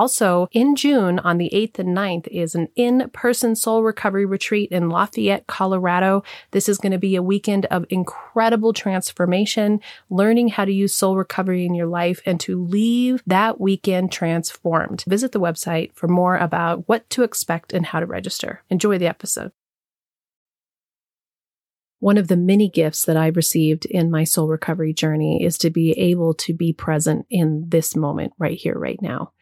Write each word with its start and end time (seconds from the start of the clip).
Also, 0.00 0.48
in 0.52 0.76
June 0.76 1.18
on 1.18 1.36
the 1.36 1.50
8th 1.52 1.78
and 1.78 1.94
9th 1.94 2.26
is 2.28 2.54
an 2.54 2.68
in 2.74 3.10
person 3.12 3.54
soul 3.54 3.82
Recovery 3.82 4.24
Retreat 4.24 4.70
in 4.72 4.88
Lafayette, 4.88 5.46
Colorado. 5.46 6.22
This 6.52 6.70
is 6.70 6.78
going 6.78 6.92
to 6.92 6.98
be 6.98 7.16
a 7.16 7.22
weekend 7.22 7.66
of 7.66 7.84
incredible 7.90 8.72
transformation, 8.72 9.78
learning 10.08 10.48
how 10.48 10.64
to 10.64 10.72
use 10.72 10.94
soul 10.94 11.18
recovery 11.18 11.66
in 11.66 11.74
your 11.74 11.86
life 11.86 12.22
and 12.24 12.40
to 12.40 12.64
leave 12.64 13.22
that 13.26 13.60
weekend 13.60 14.10
transformed. 14.10 15.04
Visit 15.06 15.32
the 15.32 15.38
website 15.38 15.92
for 15.92 16.08
more 16.08 16.38
about 16.38 16.88
what 16.88 17.10
to 17.10 17.22
expect 17.22 17.74
and 17.74 17.84
how 17.84 18.00
to 18.00 18.06
register. 18.06 18.62
Enjoy 18.70 18.96
the 18.96 19.06
episode. 19.06 19.52
One 21.98 22.16
of 22.16 22.28
the 22.28 22.38
many 22.38 22.70
gifts 22.70 23.04
that 23.04 23.18
I've 23.18 23.36
received 23.36 23.84
in 23.84 24.10
my 24.10 24.24
soul 24.24 24.48
recovery 24.48 24.94
journey 24.94 25.44
is 25.44 25.58
to 25.58 25.68
be 25.68 25.92
able 25.92 26.32
to 26.36 26.54
be 26.54 26.72
present 26.72 27.26
in 27.28 27.66
this 27.68 27.94
moment 27.94 28.32
right 28.38 28.56
here, 28.56 28.78
right 28.78 28.98
now 29.02 29.34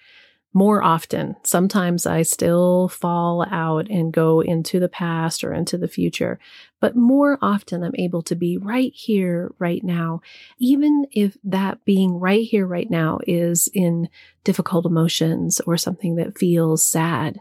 more 0.58 0.82
often. 0.82 1.36
Sometimes 1.44 2.04
I 2.04 2.22
still 2.22 2.88
fall 2.88 3.46
out 3.48 3.88
and 3.88 4.12
go 4.12 4.40
into 4.40 4.80
the 4.80 4.88
past 4.88 5.44
or 5.44 5.54
into 5.54 5.78
the 5.78 5.86
future, 5.86 6.40
but 6.80 6.96
more 6.96 7.38
often 7.40 7.84
I'm 7.84 7.94
able 7.94 8.22
to 8.22 8.34
be 8.34 8.56
right 8.56 8.92
here, 8.92 9.52
right 9.60 9.84
now, 9.84 10.20
even 10.58 11.06
if 11.12 11.36
that 11.44 11.84
being 11.84 12.18
right 12.18 12.44
here, 12.44 12.66
right 12.66 12.90
now 12.90 13.20
is 13.24 13.70
in 13.72 14.08
difficult 14.42 14.84
emotions 14.84 15.60
or 15.60 15.76
something 15.76 16.16
that 16.16 16.36
feels 16.36 16.84
sad 16.84 17.38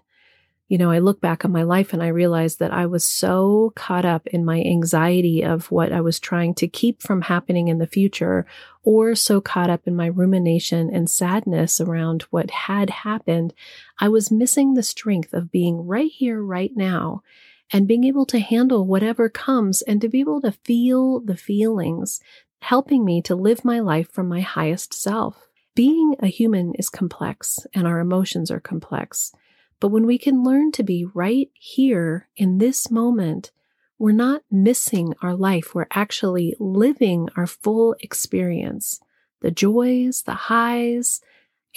you 0.68 0.78
know, 0.78 0.92
I 0.92 1.00
look 1.00 1.22
back 1.22 1.46
on 1.46 1.52
my 1.52 1.64
life 1.64 1.94
and 1.94 2.04
I 2.04 2.08
realize 2.08 2.58
that 2.58 2.74
I 2.74 2.88
was 2.88 3.06
so 3.06 3.72
caught 3.76 4.04
up 4.04 4.28
in 4.28 4.44
my 4.44 4.62
anxiety 4.62 5.42
of 5.42 5.72
what 5.72 5.94
I 5.94 6.02
was 6.02 6.20
trying 6.20 6.56
to 6.56 6.68
keep 6.68 7.02
from 7.02 7.22
happening 7.22 7.70
in 7.70 7.78
the 7.78 7.88
future, 7.88 8.46
or 8.84 9.16
so 9.16 9.40
caught 9.40 9.70
up 9.70 9.88
in 9.88 9.96
my 9.96 10.08
rumination 10.08 10.90
and 10.94 11.10
sadness 11.10 11.80
around 11.80 12.24
what 12.24 12.52
had 12.52 12.90
happened, 12.90 13.54
I 14.00 14.10
was 14.10 14.30
missing 14.30 14.74
the 14.74 14.84
strength 14.84 15.34
of 15.34 15.52
being 15.52 15.88
right 15.88 16.12
here, 16.12 16.42
right 16.42 16.72
now, 16.76 17.24
and 17.72 17.88
being 17.88 18.04
able 18.04 18.26
to 18.26 18.40
handle 18.40 18.86
whatever 18.86 19.30
comes 19.30 19.82
and 19.82 20.02
to 20.02 20.10
be 20.10 20.20
able 20.20 20.42
to 20.42 20.52
feel 20.52 21.22
the 21.22 21.38
feelings, 21.38 22.20
helping 22.62 23.06
me 23.06 23.22
to 23.22 23.36
live 23.36 23.64
my 23.64 23.80
life 23.80 24.12
from 24.12 24.28
my 24.28 24.42
highest 24.42 24.94
self. 24.94 25.48
Being 25.76 26.16
a 26.20 26.28
human 26.28 26.74
is 26.76 26.90
complex 26.90 27.60
and 27.74 27.88
our 27.88 28.00
emotions 28.00 28.52
are 28.52 28.60
complex. 28.60 29.32
But 29.80 29.90
when 29.90 30.06
we 30.06 30.18
can 30.18 30.44
learn 30.44 30.72
to 30.74 30.84
be 30.84 31.06
right 31.14 31.50
here 31.54 32.30
in 32.36 32.58
this 32.58 32.90
moment, 32.90 33.52
we're 34.00 34.12
not 34.12 34.44
missing 34.52 35.14
our 35.22 35.36
life. 35.36 35.74
We're 35.74 35.88
actually 35.92 36.56
living 36.60 37.30
our 37.36 37.48
full 37.48 37.96
experience 38.02 39.00
the 39.42 39.52
joys, 39.52 40.24
the 40.24 40.34
highs, 40.34 41.22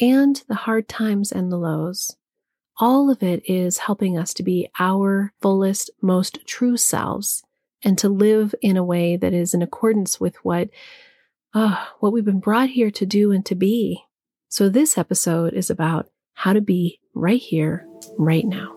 and 0.01 0.43
the 0.49 0.55
hard 0.55 0.89
times 0.89 1.31
and 1.31 1.53
the 1.53 1.59
lows. 1.59 2.17
All 2.79 3.11
of 3.11 3.23
it 3.23 3.43
is 3.51 3.79
helping 3.79 4.17
us 4.17 4.33
to 4.35 4.43
be 4.43 4.71
our 4.79 5.35
fullest, 5.43 5.91
most 6.01 6.47
true 6.47 6.79
selves 6.79 7.43
and 7.83 7.99
to 7.99 8.09
live 8.09 8.55
in 8.63 8.79
a 8.79 8.85
way 8.85 9.17
that 9.17 9.35
is 9.35 9.53
in 9.53 9.61
accordance 9.61 10.19
with 10.19 10.37
what, 10.37 10.71
uh, 11.53 11.85
what 12.01 12.13
we've 12.13 12.25
been 12.25 12.41
brought 12.41 12.71
here 12.71 12.91
to 12.93 13.05
do 13.05 13.33
and 13.33 13.45
to 13.47 13.55
be. 13.55 14.03
So 14.49 14.71
this 14.71 14.97
episode 14.97 15.53
is 15.53 15.69
about 15.69 16.09
how 16.33 16.55
to 16.55 16.63
be 16.63 17.00
right 17.15 17.41
here, 17.41 17.87
right 18.19 18.45
now. 18.45 18.77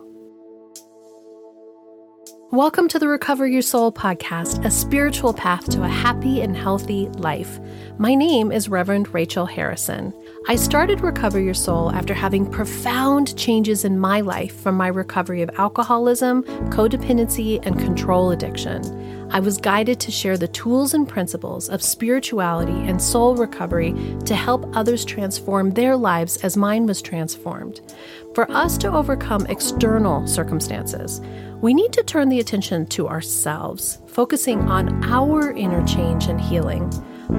Welcome 2.51 2.87
to 2.89 2.99
the 2.99 3.07
Recover 3.07 3.47
Your 3.47 3.63
Soul 3.63 3.91
podcast, 3.91 4.63
a 4.63 4.69
spiritual 4.69 5.33
path 5.33 5.67
to 5.71 5.81
a 5.83 5.87
happy 5.87 6.41
and 6.41 6.55
healthy 6.55 7.07
life. 7.09 7.59
My 7.97 8.13
name 8.13 8.51
is 8.51 8.69
Reverend 8.69 9.11
Rachel 9.11 9.47
Harrison. 9.47 10.13
I 10.47 10.55
started 10.55 11.01
Recover 11.01 11.39
Your 11.39 11.55
Soul 11.55 11.91
after 11.91 12.13
having 12.13 12.49
profound 12.49 13.35
changes 13.37 13.85
in 13.85 13.99
my 13.99 14.21
life 14.21 14.55
from 14.61 14.75
my 14.75 14.87
recovery 14.87 15.41
of 15.41 15.49
alcoholism, 15.57 16.43
codependency, 16.69 17.65
and 17.65 17.79
control 17.79 18.29
addiction. 18.29 18.83
I 19.31 19.39
was 19.39 19.57
guided 19.57 19.99
to 20.01 20.11
share 20.11 20.37
the 20.37 20.47
tools 20.47 20.93
and 20.93 21.09
principles 21.09 21.67
of 21.67 21.81
spirituality 21.81 22.87
and 22.87 23.01
soul 23.01 23.35
recovery 23.35 23.93
to 24.25 24.35
help 24.35 24.69
others 24.77 25.03
transform 25.03 25.71
their 25.71 25.95
lives 25.97 26.37
as 26.43 26.55
mine 26.55 26.85
was 26.85 27.01
transformed. 27.01 27.81
For 28.33 28.49
us 28.49 28.79
to 28.79 28.91
overcome 28.91 29.45
external 29.45 30.25
circumstances, 30.25 31.21
we 31.61 31.71
need 31.71 31.93
to 31.93 32.01
turn 32.01 32.29
the 32.29 32.39
attention 32.39 32.87
to 32.87 33.07
ourselves, 33.07 33.99
focusing 34.07 34.61
on 34.61 35.03
our 35.03 35.51
inner 35.51 35.85
change 35.85 36.25
and 36.25 36.41
healing. 36.41 36.89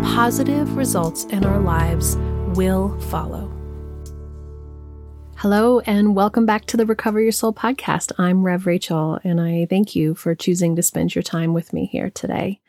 Positive 0.04 0.77
results 0.77 1.25
in 1.25 1.44
our 1.44 1.59
lives 1.59 2.16
will 2.56 2.97
follow. 3.10 3.50
Hello, 5.34 5.81
and 5.81 6.15
welcome 6.15 6.47
back 6.47 6.66
to 6.66 6.77
the 6.77 6.87
Recover 6.87 7.21
Your 7.21 7.33
Soul 7.33 7.53
podcast. 7.53 8.12
I'm 8.16 8.44
Rev 8.44 8.65
Rachel, 8.65 9.19
and 9.25 9.41
I 9.41 9.66
thank 9.69 9.97
you 9.97 10.15
for 10.15 10.37
choosing 10.37 10.77
to 10.77 10.83
spend 10.84 11.16
your 11.16 11.25
time 11.25 11.54
with 11.54 11.72
me 11.72 11.87
here 11.87 12.10
today. 12.10 12.60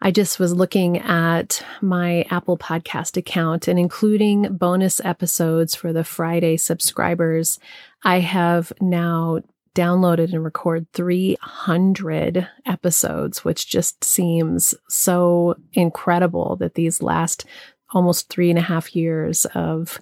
I 0.00 0.12
just 0.12 0.38
was 0.38 0.54
looking 0.54 0.98
at 0.98 1.64
my 1.82 2.24
Apple 2.30 2.56
Podcast 2.56 3.16
account 3.16 3.66
and 3.66 3.78
including 3.78 4.56
bonus 4.56 5.00
episodes 5.04 5.74
for 5.74 5.92
the 5.92 6.04
Friday 6.04 6.56
subscribers. 6.56 7.58
I 8.04 8.20
have 8.20 8.72
now 8.80 9.40
downloaded 9.74 10.32
and 10.32 10.44
record 10.44 10.86
300 10.92 12.48
episodes, 12.64 13.44
which 13.44 13.68
just 13.68 14.04
seems 14.04 14.74
so 14.88 15.56
incredible 15.72 16.56
that 16.56 16.74
these 16.74 17.02
last 17.02 17.44
almost 17.90 18.28
three 18.28 18.50
and 18.50 18.58
a 18.58 18.62
half 18.62 18.94
years 18.94 19.46
of 19.54 20.00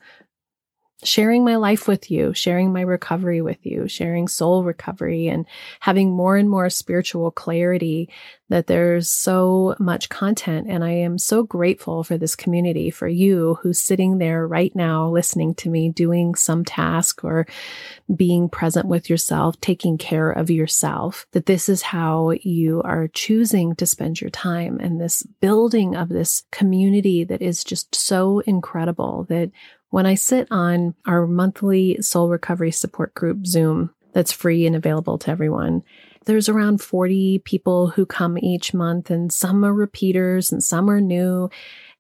sharing 1.07 1.45
my 1.45 1.57
life 1.57 1.89
with 1.89 2.11
you, 2.11 2.35
sharing 2.35 2.73
my 2.73 2.81
recovery 2.81 3.41
with 3.41 3.65
you, 3.65 3.89
sharing 3.89 4.29
soul 4.29 4.65
recovery, 4.65 5.29
and 5.29 5.47
having 5.81 6.11
more 6.11 6.37
and 6.37 6.51
more 6.51 6.69
spiritual 6.69 7.31
clarity 7.31 8.09
that 8.49 8.69
there's 8.69 9.09
so 9.09 9.75
much 9.79 10.09
content. 10.09 10.67
And 10.69 10.85
I 10.85 10.91
am 10.91 11.19
so 11.19 11.43
grateful 11.43 12.05
for 12.05 12.17
this 12.17 12.37
community, 12.37 12.91
for 12.91 13.09
you 13.09 13.59
who's 13.61 13.79
sitting 13.79 14.19
there 14.19 14.47
right 14.47 14.75
now 14.77 15.09
listening 15.09 15.55
to 15.57 15.69
me 15.69 15.91
doing 15.91 16.35
some 16.35 16.65
task 16.65 17.25
or 17.25 17.47
being 18.15 18.49
present 18.49 18.87
with 18.87 19.11
yourself, 19.11 19.61
taking 19.61 19.99
care 19.99 20.31
of 20.31 20.51
yourself, 20.51 21.27
that 21.33 21.47
this 21.47 21.69
is 21.69 21.83
how 21.83 22.31
you 22.43 22.83
are 22.83 23.09
choosing 23.09 23.75
to 23.77 23.87
spend 23.87 24.21
your 24.21 24.31
time 24.31 24.79
and 24.79 25.01
this 25.01 25.25
building 25.41 25.97
of 25.97 26.09
this 26.09 26.45
community 26.53 27.25
that 27.25 27.43
is 27.43 27.65
just 27.65 27.95
so 27.95 28.41
incredible 28.41 29.27
that 29.29 29.51
when 29.91 30.07
I 30.07 30.15
sit 30.15 30.49
on 30.51 30.95
our 31.07 31.27
monthly 31.27 32.01
soul 32.03 32.29
recovery 32.29 32.71
support 32.71 33.15
group 33.15 33.47
Zoom 33.47 33.91
that's 34.13 34.33
free 34.33 34.67
and 34.67 34.75
available 34.75 35.19
to 35.19 35.31
everyone, 35.31 35.83
there's 36.25 36.49
around 36.49 36.81
40 36.81 37.41
people 37.41 37.89
who 37.89 38.05
come 38.05 38.37
each 38.39 38.75
month, 38.75 39.11
and 39.11 39.33
some 39.33 39.65
are 39.65 39.73
repeaters 39.73 40.51
and 40.51 40.63
some 40.63 40.91
are 40.91 41.01
new. 41.01 41.49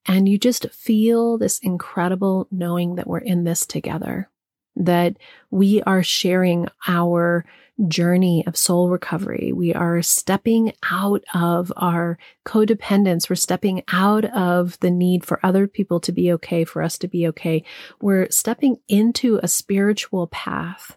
And 0.07 0.29
you 0.29 0.39
just 0.39 0.71
feel 0.71 1.39
this 1.39 1.59
incredible 1.61 2.49
knowing 2.51 2.97
that 2.97 3.07
we're 3.07 3.19
in 3.19 3.45
this 3.45 3.67
together, 3.67 4.31
that 4.77 5.17
we 5.51 5.83
are 5.83 6.03
sharing 6.03 6.69
our 6.87 7.45
journey 7.89 8.43
of 8.47 8.57
soul 8.57 8.89
recovery. 8.89 9.53
We 9.53 9.75
are 9.75 10.01
stepping 10.01 10.73
out 10.91 11.23
of 11.34 11.73
our 11.77 12.19
codependence. 12.47 13.28
We're 13.28 13.37
stepping 13.37 13.83
out 13.93 14.25
of 14.25 14.78
the 14.81 14.91
need 14.91 15.25
for 15.25 15.45
other 15.45 15.67
people 15.67 16.01
to 16.01 16.13
be 16.13 16.33
okay, 16.33 16.65
for 16.65 16.83
us 16.83 16.97
to 16.99 17.09
be 17.09 17.27
okay. 17.28 17.65
We're 18.01 18.31
stepping 18.31 18.78
into 18.89 19.39
a 19.43 19.49
spiritual 19.49 20.27
path 20.28 20.97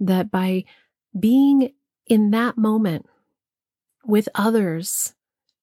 that 0.00 0.30
by 0.30 0.64
being 1.18 1.72
in 2.06 2.30
that 2.30 2.56
moment 2.56 3.06
with 4.06 4.28
others, 4.34 5.14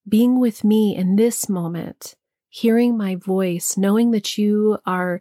being 0.08 0.38
with 0.40 0.64
me 0.64 0.96
in 0.96 1.16
this 1.16 1.48
moment, 1.48 2.14
hearing 2.48 2.96
my 2.96 3.16
voice, 3.16 3.76
knowing 3.76 4.12
that 4.12 4.38
you 4.38 4.78
are 4.86 5.20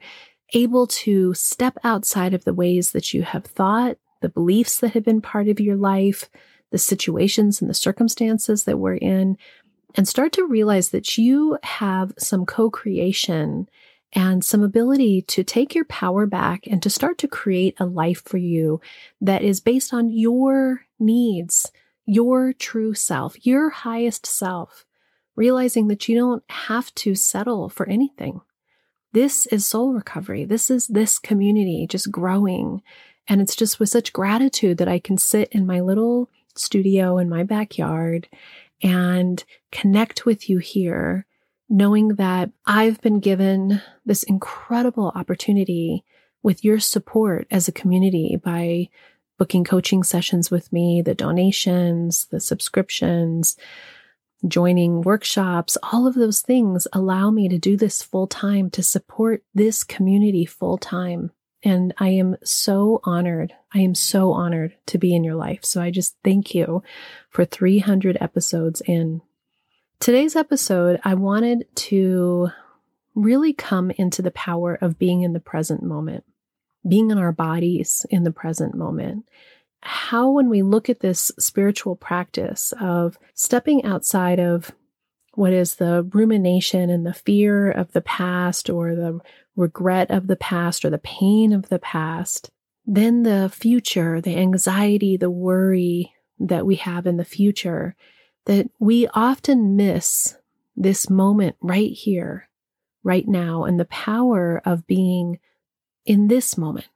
able 0.54 0.86
to 0.86 1.34
step 1.34 1.78
outside 1.84 2.34
of 2.34 2.44
the 2.44 2.54
ways 2.54 2.92
that 2.92 3.14
you 3.14 3.24
have 3.24 3.46
thought, 3.46 3.98
the 4.22 4.30
beliefs 4.30 4.80
that 4.80 4.94
have 4.94 5.04
been 5.04 5.22
part 5.22 5.48
of 5.48 5.60
your 5.60 5.76
life, 5.76 6.30
the 6.72 6.78
situations 6.78 7.62
and 7.62 7.70
the 7.70 7.76
circumstances 7.76 8.64
that 8.64 8.78
we're 8.78 8.96
in, 8.96 9.38
and 9.96 10.08
start 10.08 10.32
to 10.34 10.46
realize 10.46 10.90
that 10.90 11.18
you 11.18 11.58
have 11.64 12.14
some 12.18 12.46
co 12.46 12.70
creation 12.70 13.68
and 14.14 14.44
some 14.44 14.62
ability 14.62 15.22
to 15.24 15.44
take 15.44 15.74
your 15.74 15.86
power 15.86 16.26
back 16.26 16.68
and 16.68 16.82
to 16.84 16.90
start 16.90 17.18
to 17.18 17.28
create 17.28 17.76
a 17.80 17.86
life 17.86 18.22
for 18.26 18.38
you 18.38 18.82
that 19.22 19.42
is 19.42 19.60
based 19.60 19.94
on 19.94 20.10
your 20.10 20.86
needs, 21.00 21.72
your 22.06 22.54
true 22.54 22.94
self, 22.94 23.46
your 23.46 23.70
highest 23.70 24.26
self, 24.26 24.86
realizing 25.36 25.88
that 25.88 26.10
you 26.10 26.18
don't 26.18 26.44
have 26.50 26.94
to 26.96 27.16
settle 27.16 27.70
for 27.70 27.88
anything. 27.88 28.42
This 29.14 29.46
is 29.48 29.66
soul 29.66 29.94
recovery. 29.94 30.46
This 30.46 30.70
is 30.70 30.88
this 30.88 31.20
community 31.20 31.86
just 31.90 32.12
growing. 32.12 32.82
And 33.28 33.42
it's 33.42 33.56
just 33.56 33.80
with 33.80 33.90
such 33.90 34.14
gratitude 34.14 34.78
that 34.78 34.88
I 34.88 35.00
can 35.00 35.18
sit 35.18 35.50
in 35.52 35.66
my 35.66 35.80
little 35.80 36.30
studio 36.56 37.18
in 37.18 37.30
my 37.30 37.44
backyard 37.44 38.28
and 38.84 39.44
connect 39.72 40.26
with 40.26 40.50
you 40.50 40.58
here, 40.58 41.26
knowing 41.70 42.10
that 42.16 42.52
I've 42.66 43.00
been 43.02 43.20
given 43.20 43.82
this 44.06 44.24
incredible 44.24 45.12
opportunity 45.16 46.04
with 46.44 46.64
your 46.64 46.80
support 46.80 47.48
as 47.52 47.68
a 47.68 47.72
community 47.72 48.40
by 48.44 48.90
booking 49.38 49.64
coaching 49.64 50.04
sessions 50.04 50.52
with 50.52 50.72
me, 50.74 51.02
the 51.02 51.16
donations, 51.16 52.26
the 52.32 52.40
subscriptions, 52.40 53.56
joining 54.48 55.02
workshops, 55.02 55.78
all 55.92 56.08
of 56.08 56.16
those 56.16 56.42
things 56.42 56.88
allow 56.94 57.30
me 57.30 57.48
to 57.48 57.58
do 57.58 57.78
this 57.78 58.02
full 58.02 58.28
time, 58.28 58.70
to 58.72 58.84
support 58.84 59.44
this 59.54 59.84
community 59.84 60.46
full 60.46 60.78
time. 60.78 61.32
And 61.64 61.94
I 61.98 62.10
am 62.10 62.38
so 62.44 63.02
honored. 63.04 63.54
I 63.74 63.80
am 63.80 63.94
so 63.94 64.32
honored 64.32 64.76
to 64.88 64.98
be 64.98 65.16
in 65.16 65.24
your 65.24 65.36
life. 65.36 65.64
So 65.64 65.82
I 65.82 65.92
just 65.92 66.16
thank 66.24 66.56
you 66.56 66.84
for 67.30 67.46
300 67.46 68.18
episodes 68.20 68.82
in. 68.82 69.22
Today's 70.00 70.36
episode, 70.36 71.00
I 71.04 71.14
wanted 71.14 71.68
to 71.76 72.50
really 73.14 73.54
come 73.54 73.92
into 73.92 74.22
the 74.22 74.32
power 74.32 74.76
of 74.82 74.98
being 74.98 75.22
in 75.22 75.34
the 75.34 75.40
present 75.40 75.84
moment, 75.84 76.24
being 76.88 77.12
in 77.12 77.18
our 77.18 77.32
bodies 77.32 78.06
in 78.10 78.24
the 78.24 78.32
present 78.32 78.74
moment. 78.74 79.28
How, 79.84 80.30
when 80.32 80.50
we 80.50 80.62
look 80.62 80.90
at 80.90 81.00
this 81.00 81.32
spiritual 81.38 81.96
practice 81.96 82.74
of 82.80 83.18
stepping 83.34 83.84
outside 83.84 84.40
of 84.40 84.72
what 85.34 85.54
is 85.54 85.76
the 85.76 86.04
rumination 86.12 86.90
and 86.90 87.06
the 87.06 87.14
fear 87.14 87.72
of 87.72 87.92
the 87.94 88.02
past 88.02 88.70
or 88.70 88.96
the 88.96 89.20
regret 89.56 90.12
of 90.12 90.28
the 90.28 90.36
past 90.36 90.84
or 90.84 90.90
the 90.90 90.98
pain 90.98 91.54
of 91.54 91.70
the 91.70 91.80
past, 91.80 92.50
then 92.86 93.24
the 93.24 93.50
future, 93.54 94.20
the 94.20 94.38
anxiety, 94.38 95.18
the 95.18 95.30
worry 95.30 96.14
that 96.40 96.66
we 96.66 96.76
have 96.76 97.06
in 97.06 97.18
the 97.18 97.26
future, 97.26 97.96
that 98.46 98.70
we 98.80 99.08
often 99.14 99.76
miss 99.76 100.36
this 100.76 101.10
moment 101.10 101.56
right 101.62 101.92
here, 101.92 102.50
right 103.04 103.28
now, 103.28 103.64
and 103.64 103.80
the 103.80 103.86
power 103.86 104.62
of 104.66 104.88
being 104.88 105.40
in 106.06 106.28
this 106.28 106.58
moment, 106.58 106.88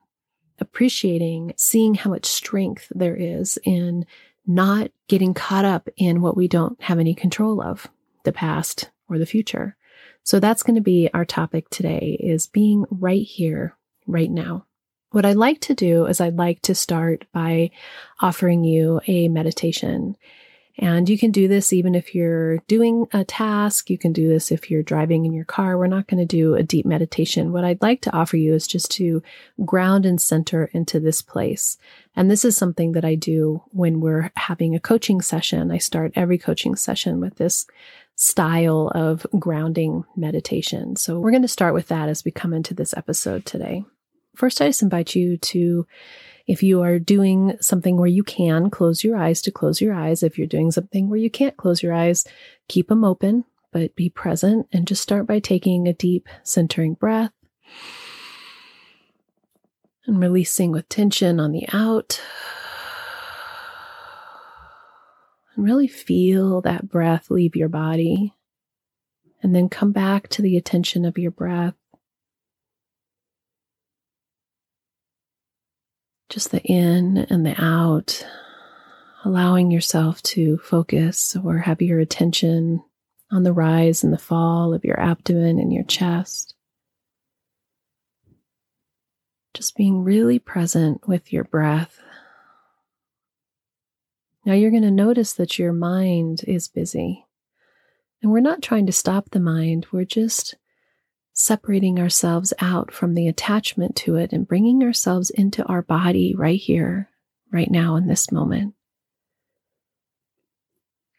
appreciating, 0.60 1.54
seeing 1.58 1.94
how 1.94 2.10
much 2.10 2.26
strength 2.26 2.92
there 2.96 3.16
is 3.16 3.60
in 3.64 4.06
not 4.48 4.92
getting 5.08 5.34
caught 5.34 5.66
up 5.66 5.90
in 5.98 6.22
what 6.22 6.38
we 6.38 6.48
don't 6.48 6.82
have 6.82 7.00
any 7.00 7.14
control 7.14 7.62
of, 7.62 7.88
the 8.26 8.32
past 8.32 8.90
or 9.08 9.18
the 9.18 9.26
future. 9.26 9.78
So 10.24 10.40
that's 10.40 10.64
going 10.64 10.76
to 10.76 10.82
be 10.82 11.10
our 11.14 11.26
topic 11.26 11.70
today 11.70 12.18
is 12.20 12.48
being 12.48 12.86
right 12.90 13.22
here, 13.22 13.76
right 14.08 14.30
now. 14.30 14.66
What 15.12 15.26
I'd 15.26 15.38
like 15.38 15.62
to 15.62 15.74
do 15.74 16.08
is 16.08 16.20
I'd 16.20 16.36
like 16.36 16.62
to 16.64 16.76
start 16.76 17.26
by 17.32 17.72
offering 18.20 18.64
you 18.64 19.00
a 19.08 19.30
meditation. 19.30 20.18
And 20.78 21.08
you 21.08 21.18
can 21.18 21.32
do 21.32 21.48
this 21.48 21.72
even 21.72 21.96
if 21.96 22.14
you're 22.14 22.58
doing 22.68 23.08
a 23.14 23.24
task. 23.24 23.90
You 23.90 23.98
can 23.98 24.12
do 24.12 24.28
this 24.28 24.52
if 24.52 24.70
you're 24.70 24.84
driving 24.84 25.26
in 25.26 25.32
your 25.32 25.46
car. 25.46 25.78
We're 25.78 25.88
not 25.88 26.08
going 26.08 26.20
to 26.20 26.26
do 26.26 26.56
a 26.56 26.64
deep 26.64 26.86
meditation. 26.86 27.54
What 27.54 27.64
I'd 27.64 27.82
like 27.82 28.02
to 28.02 28.14
offer 28.14 28.36
you 28.36 28.54
is 28.54 28.68
just 28.68 28.92
to 28.92 29.24
ground 29.64 30.06
and 30.06 30.22
center 30.22 30.66
into 30.74 31.00
this 31.00 31.22
place. 31.22 31.78
And 32.14 32.30
this 32.30 32.44
is 32.44 32.58
something 32.58 32.92
that 32.92 33.06
I 33.06 33.16
do 33.16 33.64
when 33.72 34.02
we're 34.02 34.32
having 34.36 34.76
a 34.76 34.80
coaching 34.82 35.22
session. 35.22 35.72
I 35.72 35.78
start 35.78 36.12
every 36.16 36.38
coaching 36.38 36.76
session 36.76 37.22
with 37.22 37.36
this 37.36 37.68
style 38.16 38.92
of 38.96 39.28
grounding 39.38 40.06
meditation. 40.16 40.96
So 40.96 41.20
we're 41.20 41.32
going 41.32 41.42
to 41.42 41.48
start 41.48 41.74
with 41.74 41.88
that 41.90 42.10
as 42.10 42.24
we 42.24 42.32
come 42.32 42.54
into 42.54 42.74
this 42.74 42.94
episode 42.96 43.46
today. 43.46 43.84
First, 44.36 44.62
I 44.62 44.68
just 44.68 44.82
invite 44.82 45.16
you 45.16 45.38
to, 45.38 45.86
if 46.48 46.64
you 46.64 46.82
are 46.82 47.00
doing 47.00 47.58
something 47.62 47.98
where 47.98 48.08
you 48.08 48.24
can 48.24 48.70
close 48.70 49.04
your 49.04 49.18
eyes, 49.18 49.42
to 49.44 49.52
close 49.52 49.82
your 49.82 49.94
eyes. 49.94 50.24
If 50.24 50.38
you're 50.38 50.48
doing 50.48 50.72
something 50.72 51.10
where 51.10 51.20
you 51.20 51.30
can't 51.30 51.58
close 51.58 51.84
your 51.84 51.94
eyes, 51.94 52.26
keep 52.68 52.88
them 52.88 53.04
open, 53.04 53.46
but 53.72 53.96
be 53.96 54.10
present 54.10 54.68
and 54.72 54.88
just 54.88 55.02
start 55.02 55.28
by 55.28 55.40
taking 55.40 55.88
a 55.88 55.94
deep 55.94 56.28
centering 56.44 56.94
breath 56.94 57.32
and 60.06 60.20
releasing 60.20 60.72
with 60.72 60.88
tension 60.88 61.40
on 61.40 61.52
the 61.52 61.66
out. 61.74 62.22
And 65.56 65.66
really 65.66 65.88
feel 65.88 66.62
that 66.62 66.90
breath 66.90 67.32
leave 67.32 67.56
your 67.56 67.70
body. 67.70 68.34
And 69.42 69.56
then 69.56 69.70
come 69.70 69.92
back 69.92 70.28
to 70.30 70.42
the 70.42 70.58
attention 70.58 71.06
of 71.06 71.18
your 71.18 71.32
breath. 71.32 71.76
Just 76.30 76.52
the 76.52 76.64
in 76.64 77.18
and 77.30 77.46
the 77.46 77.56
out, 77.62 78.26
allowing 79.24 79.70
yourself 79.70 80.22
to 80.24 80.58
focus 80.58 81.38
or 81.44 81.60
have 81.60 81.82
your 81.82 82.00
attention 82.00 82.84
on 83.32 83.44
the 83.44 83.54
rise 83.54 84.04
and 84.04 84.12
the 84.12 84.18
fall 84.18 84.74
of 84.74 84.84
your 84.84 85.00
abdomen 85.00 85.60
and 85.60 85.72
your 85.72 85.84
chest. 85.84 86.56
Just 89.54 89.78
being 89.78 90.04
really 90.04 90.40
present 90.40 91.08
with 91.08 91.32
your 91.32 91.44
breath 91.44 92.00
now 94.46 94.54
you're 94.54 94.72
going 94.72 94.84
to 94.84 94.92
notice 94.92 95.34
that 95.34 95.58
your 95.58 95.74
mind 95.74 96.42
is 96.48 96.68
busy. 96.68 97.26
And 98.22 98.32
we're 98.32 98.40
not 98.40 98.62
trying 98.62 98.86
to 98.86 98.92
stop 98.92 99.30
the 99.32 99.40
mind, 99.40 99.88
we're 99.92 100.06
just 100.06 100.56
separating 101.34 102.00
ourselves 102.00 102.54
out 102.60 102.94
from 102.94 103.14
the 103.14 103.28
attachment 103.28 103.96
to 103.96 104.16
it 104.16 104.32
and 104.32 104.48
bringing 104.48 104.82
ourselves 104.84 105.30
into 105.32 105.64
our 105.66 105.82
body 105.82 106.34
right 106.34 106.60
here, 106.60 107.10
right 107.52 107.70
now, 107.70 107.98
in 107.98 108.08
this 108.08 108.32
moment. 108.32 108.74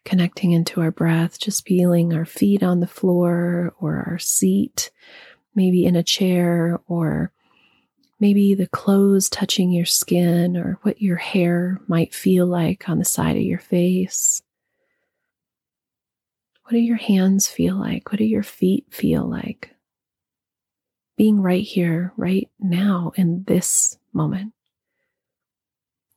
Connecting 0.03 0.53
into 0.53 0.81
our 0.81 0.89
breath, 0.89 1.37
just 1.37 1.67
feeling 1.67 2.13
our 2.13 2.25
feet 2.25 2.63
on 2.63 2.79
the 2.79 2.87
floor 2.87 3.75
or 3.79 4.05
our 4.07 4.17
seat, 4.17 4.89
maybe 5.53 5.85
in 5.85 5.95
a 5.95 6.03
chair 6.03 6.79
or 6.87 7.31
maybe 8.19 8.53
the 8.53 8.67
clothes 8.67 9.29
touching 9.29 9.71
your 9.71 9.85
skin 9.85 10.57
or 10.57 10.79
what 10.81 11.01
your 11.01 11.17
hair 11.17 11.79
might 11.87 12.13
feel 12.13 12.45
like 12.45 12.89
on 12.89 12.99
the 12.99 13.05
side 13.05 13.35
of 13.35 13.43
your 13.43 13.59
face. 13.59 14.41
What 16.63 16.71
do 16.71 16.79
your 16.79 16.97
hands 16.97 17.47
feel 17.47 17.75
like? 17.75 18.11
What 18.11 18.17
do 18.17 18.25
your 18.25 18.43
feet 18.43 18.85
feel 18.89 19.23
like? 19.23 19.71
Being 21.15 21.41
right 21.41 21.63
here, 21.63 22.11
right 22.17 22.49
now, 22.59 23.13
in 23.15 23.43
this 23.47 23.97
moment. 24.13 24.53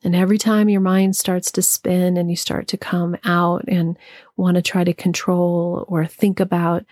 And 0.03 0.17
every 0.17 0.39
time 0.39 0.69
your 0.69 0.81
mind 0.81 1.15
starts 1.15 1.53
to 1.53 1.63
spin 1.63 2.17
and 2.17 2.31
you 2.31 2.37
start 2.37 2.69
to 2.69 2.77
come 2.77 3.17
out 3.25 3.65
and 3.69 3.99
want 4.37 4.57
to 4.57 4.63
try 4.63 4.83
to 4.83 4.95
control 4.95 5.85
or 5.89 6.07
think 6.07 6.41
about, 6.41 6.85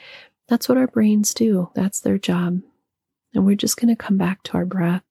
that's 0.46 0.68
what 0.68 0.78
our 0.78 0.86
brains 0.86 1.34
do. 1.34 1.70
That's 1.74 2.00
their 2.00 2.18
job. 2.18 2.60
And 3.38 3.46
we're 3.46 3.54
just 3.54 3.76
going 3.76 3.94
to 3.94 3.94
come 3.94 4.18
back 4.18 4.42
to 4.42 4.54
our 4.54 4.64
breath. 4.64 5.04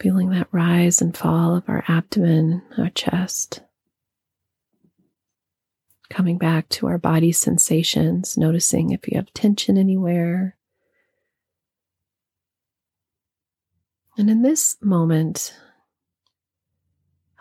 Feeling 0.00 0.30
that 0.30 0.48
rise 0.50 1.02
and 1.02 1.14
fall 1.14 1.54
of 1.54 1.68
our 1.68 1.84
abdomen, 1.86 2.62
our 2.78 2.88
chest. 2.88 3.60
Coming 6.08 6.38
back 6.38 6.70
to 6.70 6.86
our 6.86 6.96
body 6.96 7.32
sensations, 7.32 8.38
noticing 8.38 8.92
if 8.92 9.06
you 9.06 9.18
have 9.18 9.30
tension 9.34 9.76
anywhere. 9.76 10.56
And 14.16 14.30
in 14.30 14.40
this 14.40 14.78
moment, 14.80 15.54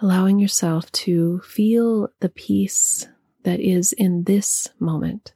allowing 0.01 0.37
yourself 0.37 0.91
to 0.91 1.39
feel 1.45 2.09
the 2.19 2.27
peace 2.27 3.07
that 3.43 3.61
is 3.61 3.93
in 3.93 4.25
this 4.25 4.67
moment. 4.79 5.33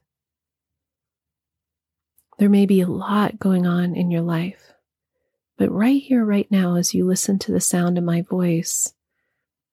There 2.42 2.50
may 2.50 2.66
be 2.66 2.80
a 2.80 2.88
lot 2.88 3.38
going 3.38 3.68
on 3.68 3.94
in 3.94 4.10
your 4.10 4.22
life, 4.22 4.72
but 5.58 5.70
right 5.70 6.02
here, 6.02 6.24
right 6.24 6.50
now, 6.50 6.74
as 6.74 6.92
you 6.92 7.06
listen 7.06 7.38
to 7.38 7.52
the 7.52 7.60
sound 7.60 7.98
of 7.98 8.02
my 8.02 8.22
voice, 8.22 8.94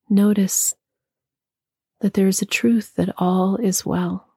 notice 0.08 0.76
that 2.02 2.14
there 2.14 2.28
is 2.28 2.44
a 2.44 2.46
truth 2.46 2.94
that 2.94 3.12
all 3.18 3.56
is 3.56 3.88
well. 3.88 4.36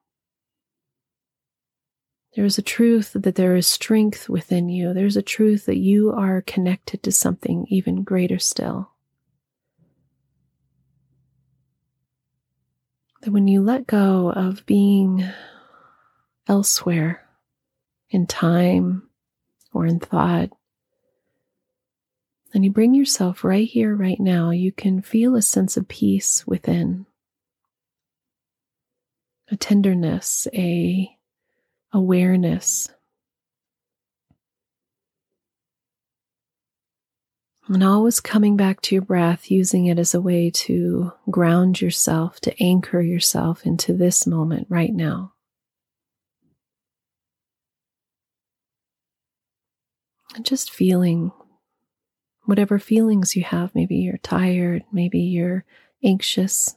There 2.34 2.46
is 2.46 2.56
a 2.56 2.62
truth 2.62 3.12
that 3.12 3.34
there 3.34 3.54
is 3.54 3.66
strength 3.66 4.30
within 4.30 4.70
you. 4.70 4.94
There's 4.94 5.18
a 5.18 5.20
truth 5.20 5.66
that 5.66 5.76
you 5.76 6.10
are 6.10 6.40
connected 6.40 7.02
to 7.02 7.12
something 7.12 7.66
even 7.68 8.02
greater 8.02 8.38
still. 8.38 8.92
That 13.20 13.32
when 13.32 13.46
you 13.46 13.60
let 13.60 13.86
go 13.86 14.32
of 14.32 14.64
being 14.64 15.22
elsewhere, 16.48 17.21
in 18.12 18.26
time 18.26 19.08
or 19.72 19.86
in 19.86 19.98
thought. 19.98 20.50
And 22.54 22.64
you 22.64 22.70
bring 22.70 22.94
yourself 22.94 23.42
right 23.42 23.66
here, 23.66 23.96
right 23.96 24.20
now, 24.20 24.50
you 24.50 24.70
can 24.70 25.00
feel 25.00 25.34
a 25.34 25.42
sense 25.42 25.78
of 25.78 25.88
peace 25.88 26.46
within, 26.46 27.06
a 29.50 29.56
tenderness, 29.56 30.46
a 30.52 31.10
awareness. 31.92 32.88
And 37.68 37.82
always 37.82 38.20
coming 38.20 38.58
back 38.58 38.82
to 38.82 38.94
your 38.94 39.02
breath, 39.02 39.50
using 39.50 39.86
it 39.86 39.98
as 39.98 40.12
a 40.14 40.20
way 40.20 40.50
to 40.50 41.12
ground 41.30 41.80
yourself, 41.80 42.38
to 42.42 42.62
anchor 42.62 43.00
yourself 43.00 43.64
into 43.64 43.94
this 43.94 44.26
moment 44.26 44.66
right 44.68 44.92
now. 44.92 45.31
And 50.34 50.44
just 50.46 50.70
feeling 50.70 51.32
whatever 52.44 52.78
feelings 52.78 53.36
you 53.36 53.44
have. 53.44 53.74
Maybe 53.74 53.96
you're 53.96 54.18
tired, 54.18 54.84
maybe 54.92 55.20
you're 55.20 55.64
anxious. 56.02 56.76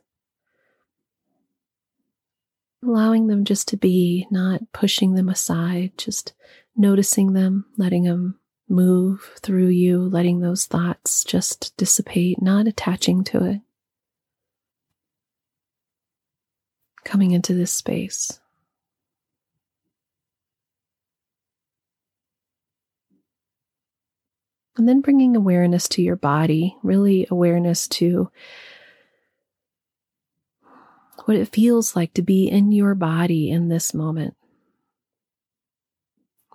Allowing 2.83 3.27
them 3.27 3.45
just 3.45 3.67
to 3.69 3.77
be, 3.77 4.27
not 4.29 4.61
pushing 4.71 5.15
them 5.15 5.29
aside, 5.29 5.97
just 5.97 6.33
noticing 6.75 7.33
them, 7.33 7.65
letting 7.77 8.03
them 8.03 8.39
move 8.69 9.31
through 9.41 9.67
you, 9.67 9.99
letting 9.99 10.39
those 10.39 10.65
thoughts 10.65 11.23
just 11.23 11.75
dissipate, 11.77 12.41
not 12.41 12.67
attaching 12.67 13.23
to 13.23 13.43
it. 13.45 13.61
Coming 17.03 17.31
into 17.31 17.53
this 17.53 17.71
space. 17.71 18.39
And 24.77 24.89
then 24.89 25.01
bringing 25.01 25.35
awareness 25.35 25.87
to 25.89 26.01
your 26.01 26.17
body, 26.17 26.75
really 26.83 27.27
awareness 27.31 27.87
to 27.89 28.29
what 31.23 31.37
it 31.37 31.53
feels 31.53 31.95
like 31.95 32.13
to 32.13 32.21
be 32.21 32.47
in 32.47 32.71
your 32.71 32.93
body 32.93 33.49
in 33.49 33.69
this 33.69 33.93
moment. 33.93 34.35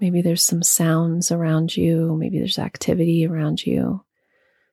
Maybe 0.00 0.22
there's 0.22 0.42
some 0.42 0.62
sounds 0.62 1.30
around 1.30 1.76
you, 1.76 2.16
maybe 2.16 2.38
there's 2.38 2.58
activity 2.58 3.26
around 3.26 3.66
you. 3.66 4.04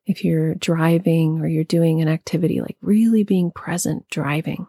If 0.05 0.23
you're 0.23 0.55
driving 0.55 1.41
or 1.41 1.47
you're 1.47 1.65
doing 1.65 2.01
an 2.01 2.07
activity, 2.07 2.61
like 2.61 2.77
really 2.81 3.23
being 3.23 3.51
present 3.51 4.09
driving. 4.09 4.67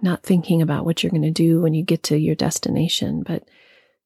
Not 0.00 0.22
thinking 0.22 0.62
about 0.62 0.86
what 0.86 1.02
you're 1.02 1.10
going 1.10 1.22
to 1.22 1.30
do 1.30 1.60
when 1.60 1.74
you 1.74 1.82
get 1.82 2.04
to 2.04 2.18
your 2.18 2.34
destination, 2.34 3.22
but 3.22 3.46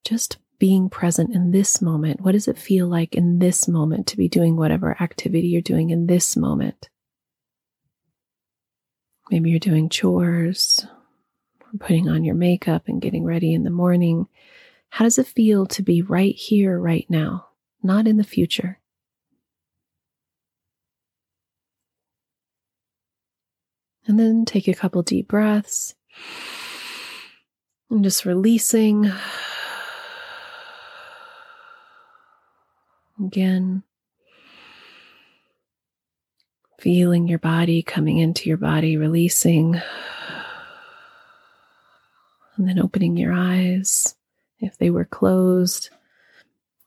just 0.05 0.39
being 0.65 0.89
present 0.89 1.35
in 1.35 1.51
this 1.51 1.83
moment. 1.83 2.23
What 2.23 2.33
does 2.33 2.49
it 2.49 2.57
feel 2.57 2.87
like 2.87 3.15
in 3.15 3.39
this 3.39 3.69
moment 3.69 4.07
to 4.07 4.17
be 4.17 4.31
doing 4.31 4.57
whatever 4.57 4.97
activity 4.99 5.49
you're 5.49 5.61
doing 5.61 5.91
in 5.91 6.07
this 6.07 6.39
moment? 6.39 6.89
Maybe 9.31 9.51
you're 9.51 9.59
doing 9.59 9.91
chores, 9.91 10.87
or 11.61 11.79
putting 11.79 12.09
on 12.09 12.25
your 12.25 12.35
makeup 12.35 12.85
and 12.87 13.03
getting 13.03 13.25
ready 13.25 13.53
in 13.53 13.65
the 13.65 13.69
morning. 13.69 14.27
How 14.89 15.05
does 15.05 15.19
it 15.19 15.27
feel 15.27 15.67
to 15.67 15.83
be 15.83 16.01
right 16.01 16.35
here, 16.35 16.81
right 16.81 17.05
now, 17.11 17.49
not 17.83 18.09
in 18.09 18.17
the 18.17 18.25
future? 18.25 18.81
And 24.07 24.19
then 24.19 24.47
take 24.47 24.67
a 24.67 24.73
couple 24.73 25.03
deep 25.03 25.29
breaths 25.29 25.95
and 27.91 28.03
just 28.03 28.25
releasing 28.25 29.13
Again, 33.23 33.83
feeling 36.81 37.29
your 37.29 37.39
body 37.39 37.83
coming 37.83 38.19
into 38.19 38.49
your 38.49 38.59
body, 38.59 38.97
releasing, 38.97 39.81
and 42.57 42.69
then 42.69 42.79
opening 42.79 43.17
your 43.17 43.33
eyes 43.33 44.17
if 44.59 44.77
they 44.79 44.91
were 44.91 45.05
closed, 45.05 45.91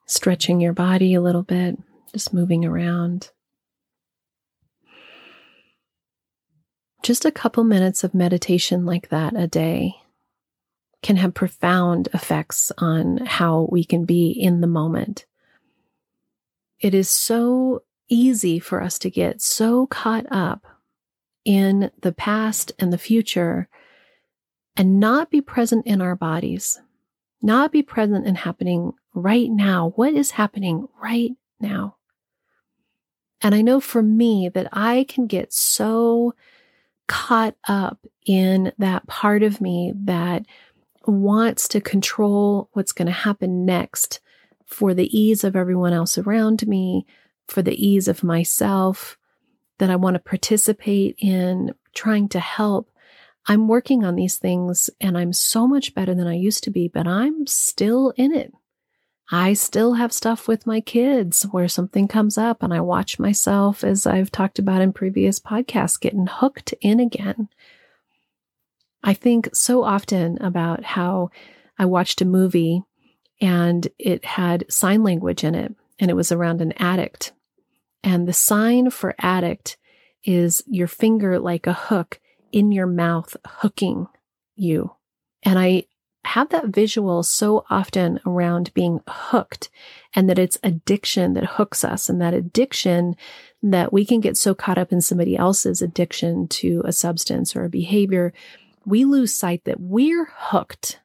stretching 0.06 0.60
your 0.60 0.74
body 0.74 1.14
a 1.14 1.22
little 1.22 1.44
bit, 1.44 1.78
just 2.12 2.34
moving 2.34 2.66
around. 2.66 3.32
Just 7.04 7.24
a 7.24 7.32
couple 7.32 7.64
minutes 7.64 8.04
of 8.04 8.14
meditation 8.14 8.86
like 8.86 9.10
that 9.10 9.34
a 9.38 9.48
day 9.48 9.96
can 11.02 11.16
have 11.16 11.34
profound 11.34 12.10
effects 12.14 12.72
on 12.80 13.18
how 13.26 13.70
we 13.72 13.86
can 13.86 14.04
be 14.04 14.30
in 14.30 14.60
the 14.60 14.68
moment 14.68 15.26
it 16.80 16.94
is 16.94 17.10
so 17.10 17.84
easy 18.10 18.60
for 18.60 18.82
us 18.82 19.00
to 19.00 19.10
get 19.10 19.42
so 19.42 19.88
caught 19.88 20.26
up 20.32 20.66
in 21.44 21.92
the 22.02 22.12
past 22.12 22.72
and 22.80 22.92
the 22.92 22.98
future 22.98 23.68
and 24.76 25.00
not 25.00 25.32
be 25.32 25.42
present 25.42 25.86
in 25.88 26.02
our 26.02 26.16
bodies, 26.16 26.80
not 27.42 27.72
be 27.72 27.82
present 27.82 28.26
in 28.26 28.36
happening 28.36 28.94
right 29.14 29.50
now. 29.50 29.94
What 29.96 30.14
is 30.14 30.32
happening 30.32 30.88
right 31.02 31.32
now? 31.60 31.96
And 33.42 33.54
I 33.56 33.62
know 33.62 33.80
for 33.80 34.02
me 34.02 34.50
that 34.50 34.68
I 34.72 35.06
can 35.08 35.28
get 35.28 35.54
so 35.54 36.34
caught 37.08 37.56
up 37.68 38.06
in 38.26 38.72
that 38.78 39.08
part 39.08 39.44
of 39.44 39.62
me 39.62 39.94
that 39.96 40.46
wants 41.06 41.68
to 41.70 41.82
control 41.82 42.70
what's 42.74 42.92
going 42.92 43.06
to 43.06 43.12
happen 43.12 43.66
next 43.66 44.20
for 44.68 44.94
the 44.94 45.18
ease 45.18 45.44
of 45.44 45.56
everyone 45.56 45.94
else 45.94 46.18
around 46.18 46.68
me, 46.68 47.06
for 47.48 47.62
the 47.62 47.86
ease 47.86 48.08
of 48.08 48.24
myself, 48.24 49.18
that 49.80 49.90
I 49.90 49.96
want 49.96 50.16
to 50.16 50.20
participate 50.20 51.16
in 51.20 51.74
trying 51.94 52.30
to 52.30 52.40
help. 52.40 52.92
I'm 53.48 53.68
working 53.68 54.04
on 54.04 54.16
these 54.16 54.38
things 54.38 54.90
and 55.00 55.18
I'm 55.18 55.32
so 55.34 55.68
much 55.68 55.96
better 55.96 56.14
than 56.14 56.28
I 56.28 56.36
used 56.36 56.64
to 56.66 56.72
be, 56.72 56.90
but 56.90 57.08
I'm 57.08 57.48
still 57.48 58.14
in 58.18 58.36
it. 58.36 58.54
I 59.32 59.54
still 59.54 59.94
have 59.94 60.14
stuff 60.14 60.48
with 60.48 60.68
my 60.68 60.80
kids 60.80 61.44
where 61.52 61.68
something 61.68 62.08
comes 62.08 62.38
up 62.38 62.64
and 62.64 62.74
I 62.74 62.80
watch 62.82 63.20
myself, 63.20 63.84
as 63.84 64.06
I've 64.06 64.32
talked 64.32 64.58
about 64.58 64.82
in 64.82 64.94
previous 64.94 65.40
podcasts, 65.40 66.00
getting 66.00 66.28
hooked 66.28 66.74
in 66.82 67.00
again. 67.00 67.50
I 69.04 69.14
think 69.14 69.50
so 69.54 69.84
often 69.84 70.42
about 70.42 70.84
how 70.84 71.30
I 71.78 71.86
watched 71.86 72.22
a 72.22 72.26
movie 72.26 72.84
and 73.40 73.88
it 74.00 74.26
had 74.26 74.72
sign 74.72 75.04
language 75.04 75.44
in 75.44 75.56
it, 75.56 75.76
and 76.00 76.10
it 76.10 76.16
was 76.16 76.32
around 76.32 76.62
an 76.62 76.74
addict. 76.74 77.34
And 78.04 78.28
the 78.28 78.34
sign 78.34 78.90
for 78.90 79.16
addict 79.20 79.78
is 80.24 80.64
your 80.68 80.88
finger 80.88 81.40
like 81.40 81.68
a 81.68 81.74
hook 81.74 82.20
in 82.52 82.72
your 82.72 82.88
mouth, 82.88 83.36
hooking 83.46 84.08
you. 84.56 84.92
And 85.44 85.60
I 85.60 85.86
have 86.26 86.50
that 86.50 86.68
visual 86.68 87.24
so 87.24 87.66
often 87.70 88.20
around 88.26 88.74
being 88.74 89.00
hooked 89.08 89.70
and 90.14 90.30
that 90.30 90.38
it's 90.38 90.58
addiction 90.62 91.34
that 91.34 91.46
hooks 91.46 91.84
us 91.84 92.10
and 92.10 92.22
that 92.22 92.34
addiction 92.34 93.16
that 93.64 93.94
we 93.94 94.06
can 94.06 94.20
get 94.20 94.36
so 94.36 94.54
caught 94.54 94.78
up 94.78 94.92
in 94.92 95.00
somebody 95.00 95.38
else's 95.38 95.82
addiction 95.82 96.48
to 96.48 96.82
a 96.86 96.92
substance 96.92 97.56
or 97.56 97.64
a 97.64 97.70
behavior, 97.70 98.34
we 98.86 99.06
lose 99.06 99.34
sight 99.34 99.64
that 99.64 99.80
we're 99.80 100.28
hooked 100.36 101.00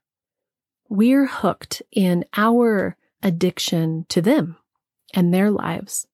we're 0.93 1.25
hooked 1.25 1.81
in 1.91 2.23
our 2.37 2.99
addiction 3.23 4.05
to 4.11 4.21
them 4.21 4.59
and 5.15 5.33
their 5.33 5.51
lives. 5.51 6.07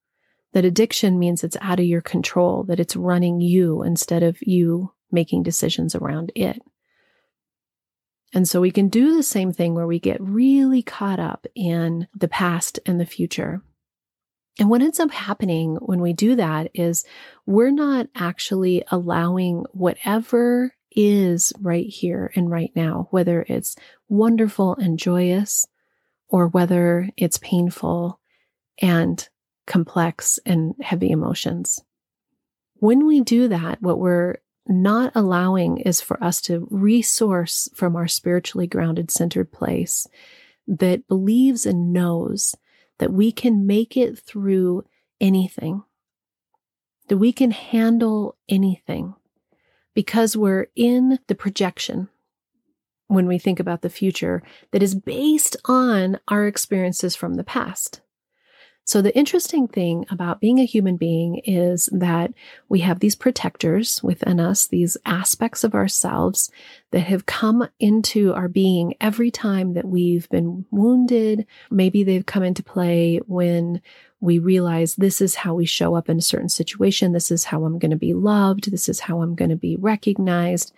That 0.52 0.64
addiction 0.64 1.18
means 1.18 1.42
it's 1.42 1.56
out 1.60 1.80
of 1.80 1.86
your 1.86 2.00
control, 2.00 2.62
that 2.68 2.78
it's 2.78 2.94
running 2.94 3.40
you 3.40 3.82
instead 3.82 4.22
of 4.22 4.38
you 4.40 4.92
making 5.10 5.42
decisions 5.42 5.96
around 5.96 6.30
it. 6.36 6.62
And 8.32 8.46
so 8.46 8.60
we 8.60 8.70
can 8.70 8.88
do 8.88 9.16
the 9.16 9.24
same 9.24 9.52
thing 9.52 9.74
where 9.74 9.86
we 9.86 9.98
get 9.98 10.20
really 10.20 10.82
caught 10.82 11.18
up 11.18 11.48
in 11.56 12.06
the 12.14 12.28
past 12.28 12.78
and 12.86 13.00
the 13.00 13.06
future. 13.06 13.60
And 14.60 14.70
what 14.70 14.82
ends 14.82 15.00
up 15.00 15.10
happening 15.10 15.74
when 15.80 16.00
we 16.00 16.12
do 16.12 16.36
that 16.36 16.70
is 16.72 17.04
we're 17.46 17.72
not 17.72 18.06
actually 18.14 18.84
allowing 18.92 19.64
whatever 19.72 20.72
is 21.00 21.52
right 21.60 21.86
here 21.86 22.32
and 22.34 22.50
right 22.50 22.72
now, 22.74 23.06
whether 23.12 23.46
it's 23.48 23.76
wonderful 24.08 24.74
and 24.74 24.98
joyous 24.98 25.64
or 26.28 26.48
whether 26.48 27.08
it's 27.16 27.38
painful 27.38 28.18
and 28.82 29.28
complex 29.64 30.40
and 30.44 30.74
heavy 30.80 31.10
emotions. 31.10 31.80
When 32.80 33.06
we 33.06 33.20
do 33.20 33.46
that, 33.46 33.80
what 33.80 34.00
we're 34.00 34.38
not 34.66 35.12
allowing 35.14 35.78
is 35.78 36.00
for 36.00 36.22
us 36.22 36.40
to 36.42 36.66
resource 36.68 37.68
from 37.74 37.94
our 37.94 38.08
spiritually 38.08 38.66
grounded, 38.66 39.12
centered 39.12 39.52
place 39.52 40.04
that 40.66 41.06
believes 41.06 41.64
and 41.64 41.92
knows 41.92 42.56
that 42.98 43.12
we 43.12 43.30
can 43.30 43.68
make 43.68 43.96
it 43.96 44.18
through 44.18 44.84
anything, 45.20 45.84
that 47.06 47.18
we 47.18 47.32
can 47.32 47.52
handle 47.52 48.36
anything 48.48 49.14
because 49.98 50.36
we're 50.36 50.68
in 50.76 51.18
the 51.26 51.34
projection. 51.34 52.08
when 53.08 53.26
we 53.26 53.36
think 53.36 53.58
about 53.58 53.82
the 53.82 53.90
future 53.90 54.44
that 54.70 54.80
is 54.80 54.94
based 54.94 55.56
on 55.64 56.20
our 56.28 56.46
experiences 56.46 57.16
from 57.16 57.34
the 57.34 57.42
past. 57.42 58.00
So, 58.88 59.02
the 59.02 59.14
interesting 59.14 59.68
thing 59.68 60.06
about 60.08 60.40
being 60.40 60.58
a 60.58 60.64
human 60.64 60.96
being 60.96 61.42
is 61.44 61.90
that 61.92 62.32
we 62.70 62.80
have 62.80 63.00
these 63.00 63.14
protectors 63.14 64.02
within 64.02 64.40
us, 64.40 64.66
these 64.66 64.96
aspects 65.04 65.62
of 65.62 65.74
ourselves 65.74 66.50
that 66.92 67.00
have 67.00 67.26
come 67.26 67.68
into 67.78 68.32
our 68.32 68.48
being 68.48 68.94
every 68.98 69.30
time 69.30 69.74
that 69.74 69.84
we've 69.84 70.26
been 70.30 70.64
wounded. 70.70 71.46
Maybe 71.70 72.02
they've 72.02 72.24
come 72.24 72.42
into 72.42 72.62
play 72.62 73.18
when 73.26 73.82
we 74.20 74.38
realize 74.38 74.94
this 74.94 75.20
is 75.20 75.34
how 75.34 75.52
we 75.52 75.66
show 75.66 75.94
up 75.94 76.08
in 76.08 76.16
a 76.16 76.22
certain 76.22 76.48
situation. 76.48 77.12
This 77.12 77.30
is 77.30 77.44
how 77.44 77.64
I'm 77.64 77.78
going 77.78 77.90
to 77.90 77.96
be 77.98 78.14
loved. 78.14 78.70
This 78.70 78.88
is 78.88 79.00
how 79.00 79.20
I'm 79.20 79.34
going 79.34 79.50
to 79.50 79.56
be 79.56 79.76
recognized. 79.76 80.72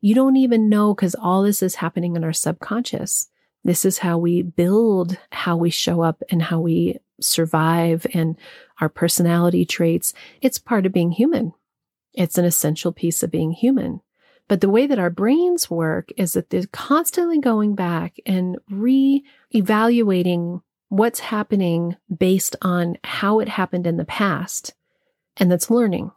You 0.00 0.14
don't 0.14 0.36
even 0.36 0.70
know 0.70 0.94
because 0.94 1.14
all 1.14 1.42
this 1.42 1.62
is 1.62 1.74
happening 1.74 2.16
in 2.16 2.24
our 2.24 2.32
subconscious. 2.32 3.28
This 3.64 3.84
is 3.84 3.98
how 3.98 4.16
we 4.16 4.40
build 4.40 5.18
how 5.30 5.58
we 5.58 5.68
show 5.68 6.00
up 6.00 6.22
and 6.30 6.40
how 6.40 6.60
we 6.60 6.98
survive 7.20 8.06
and 8.14 8.36
our 8.80 8.88
personality 8.88 9.64
traits. 9.64 10.12
It's 10.40 10.58
part 10.58 10.86
of 10.86 10.92
being 10.92 11.12
human. 11.12 11.52
It's 12.12 12.38
an 12.38 12.44
essential 12.44 12.92
piece 12.92 13.22
of 13.22 13.30
being 13.30 13.52
human. 13.52 14.00
But 14.48 14.60
the 14.60 14.68
way 14.68 14.86
that 14.88 14.98
our 14.98 15.10
brains 15.10 15.70
work 15.70 16.10
is 16.16 16.32
that 16.32 16.50
they're 16.50 16.66
constantly 16.72 17.38
going 17.38 17.76
back 17.76 18.16
and 18.26 18.58
re 18.68 19.24
evaluating 19.54 20.62
what's 20.88 21.20
happening 21.20 21.96
based 22.14 22.56
on 22.60 22.98
how 23.04 23.38
it 23.38 23.48
happened 23.48 23.86
in 23.86 23.96
the 23.96 24.04
past. 24.04 24.74
And 25.36 25.50
that's 25.50 25.70
learning. 25.70 26.10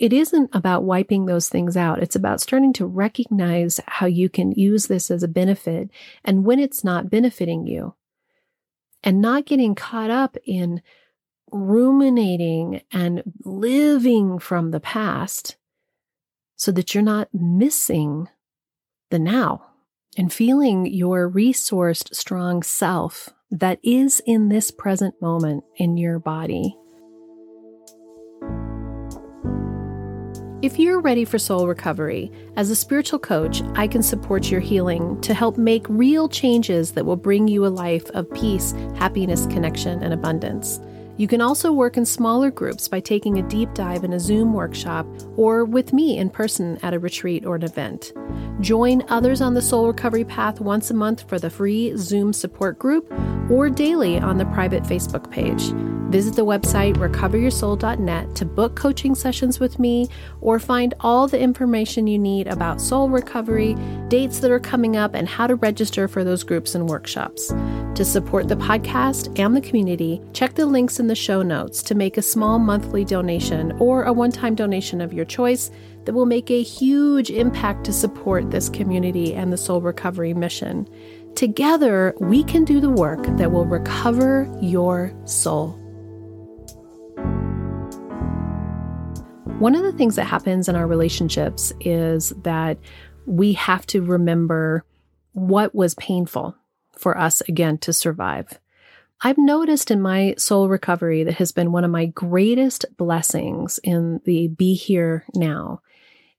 It 0.00 0.12
isn't 0.12 0.50
about 0.52 0.82
wiping 0.82 1.26
those 1.26 1.48
things 1.48 1.76
out. 1.76 2.02
It's 2.02 2.16
about 2.16 2.40
starting 2.40 2.72
to 2.74 2.86
recognize 2.86 3.80
how 3.86 4.06
you 4.06 4.28
can 4.28 4.50
use 4.50 4.88
this 4.88 5.08
as 5.08 5.22
a 5.22 5.28
benefit 5.28 5.90
and 6.24 6.44
when 6.44 6.58
it's 6.58 6.82
not 6.82 7.08
benefiting 7.08 7.68
you 7.68 7.94
and 9.04 9.20
not 9.20 9.44
getting 9.44 9.74
caught 9.74 10.10
up 10.10 10.36
in 10.44 10.82
ruminating 11.52 12.82
and 12.90 13.22
living 13.44 14.38
from 14.40 14.70
the 14.70 14.80
past 14.80 15.56
so 16.56 16.72
that 16.72 16.94
you're 16.94 17.04
not 17.04 17.28
missing 17.32 18.28
the 19.10 19.18
now 19.18 19.64
and 20.16 20.32
feeling 20.32 20.86
your 20.86 21.30
resourced, 21.30 22.14
strong 22.14 22.62
self 22.62 23.28
that 23.50 23.78
is 23.84 24.20
in 24.26 24.48
this 24.48 24.70
present 24.70 25.20
moment 25.20 25.62
in 25.76 25.96
your 25.96 26.18
body. 26.18 26.76
If 30.64 30.78
you're 30.78 30.98
ready 30.98 31.26
for 31.26 31.38
soul 31.38 31.68
recovery, 31.68 32.32
as 32.56 32.70
a 32.70 32.74
spiritual 32.74 33.18
coach, 33.18 33.60
I 33.74 33.86
can 33.86 34.02
support 34.02 34.50
your 34.50 34.62
healing 34.62 35.20
to 35.20 35.34
help 35.34 35.58
make 35.58 35.84
real 35.90 36.26
changes 36.26 36.92
that 36.92 37.04
will 37.04 37.18
bring 37.18 37.48
you 37.48 37.66
a 37.66 37.68
life 37.68 38.08
of 38.12 38.32
peace, 38.32 38.72
happiness, 38.96 39.44
connection, 39.44 40.02
and 40.02 40.14
abundance. 40.14 40.80
You 41.18 41.28
can 41.28 41.42
also 41.42 41.70
work 41.70 41.98
in 41.98 42.06
smaller 42.06 42.50
groups 42.50 42.88
by 42.88 43.00
taking 43.00 43.38
a 43.38 43.46
deep 43.46 43.74
dive 43.74 44.04
in 44.04 44.14
a 44.14 44.18
Zoom 44.18 44.54
workshop 44.54 45.06
or 45.36 45.66
with 45.66 45.92
me 45.92 46.16
in 46.16 46.30
person 46.30 46.78
at 46.82 46.94
a 46.94 46.98
retreat 46.98 47.44
or 47.44 47.56
an 47.56 47.62
event. 47.62 48.14
Join 48.60 49.04
others 49.10 49.42
on 49.42 49.52
the 49.52 49.60
soul 49.60 49.88
recovery 49.88 50.24
path 50.24 50.62
once 50.62 50.90
a 50.90 50.94
month 50.94 51.28
for 51.28 51.38
the 51.38 51.50
free 51.50 51.94
Zoom 51.98 52.32
support 52.32 52.78
group 52.78 53.12
or 53.50 53.68
daily 53.68 54.18
on 54.18 54.38
the 54.38 54.46
private 54.46 54.84
Facebook 54.84 55.30
page. 55.30 55.74
Visit 56.14 56.36
the 56.36 56.46
website 56.46 56.94
recoveryoursoul.net 56.94 58.36
to 58.36 58.44
book 58.44 58.76
coaching 58.76 59.16
sessions 59.16 59.58
with 59.58 59.80
me 59.80 60.08
or 60.40 60.60
find 60.60 60.94
all 61.00 61.26
the 61.26 61.40
information 61.40 62.06
you 62.06 62.20
need 62.20 62.46
about 62.46 62.80
soul 62.80 63.08
recovery, 63.08 63.74
dates 64.06 64.38
that 64.38 64.52
are 64.52 64.60
coming 64.60 64.96
up, 64.96 65.12
and 65.12 65.28
how 65.28 65.48
to 65.48 65.56
register 65.56 66.06
for 66.06 66.22
those 66.22 66.44
groups 66.44 66.76
and 66.76 66.88
workshops. 66.88 67.48
To 67.96 68.04
support 68.04 68.46
the 68.46 68.54
podcast 68.54 69.36
and 69.40 69.56
the 69.56 69.60
community, 69.60 70.20
check 70.32 70.54
the 70.54 70.66
links 70.66 71.00
in 71.00 71.08
the 71.08 71.16
show 71.16 71.42
notes 71.42 71.82
to 71.82 71.96
make 71.96 72.16
a 72.16 72.22
small 72.22 72.60
monthly 72.60 73.04
donation 73.04 73.72
or 73.80 74.04
a 74.04 74.12
one 74.12 74.30
time 74.30 74.54
donation 74.54 75.00
of 75.00 75.12
your 75.12 75.24
choice 75.24 75.72
that 76.04 76.12
will 76.12 76.26
make 76.26 76.48
a 76.48 76.62
huge 76.62 77.28
impact 77.28 77.82
to 77.86 77.92
support 77.92 78.52
this 78.52 78.68
community 78.68 79.34
and 79.34 79.52
the 79.52 79.56
soul 79.56 79.80
recovery 79.80 80.32
mission. 80.32 80.88
Together, 81.34 82.14
we 82.20 82.44
can 82.44 82.64
do 82.64 82.78
the 82.78 82.88
work 82.88 83.26
that 83.36 83.50
will 83.50 83.66
recover 83.66 84.48
your 84.62 85.12
soul. 85.24 85.83
One 89.60 89.76
of 89.76 89.82
the 89.82 89.92
things 89.92 90.16
that 90.16 90.24
happens 90.24 90.68
in 90.68 90.76
our 90.76 90.86
relationships 90.86 91.72
is 91.80 92.30
that 92.42 92.76
we 93.24 93.54
have 93.54 93.86
to 93.86 94.02
remember 94.02 94.84
what 95.32 95.74
was 95.74 95.94
painful 95.94 96.56
for 96.98 97.16
us 97.16 97.40
again 97.42 97.78
to 97.78 97.92
survive. 97.92 98.58
I've 99.22 99.38
noticed 99.38 99.90
in 99.90 100.02
my 100.02 100.34
soul 100.36 100.68
recovery 100.68 101.24
that 101.24 101.36
has 101.36 101.52
been 101.52 101.72
one 101.72 101.84
of 101.84 101.90
my 101.90 102.06
greatest 102.06 102.84
blessings 102.96 103.78
in 103.82 104.20
the 104.24 104.48
be 104.48 104.74
here 104.74 105.24
now 105.34 105.80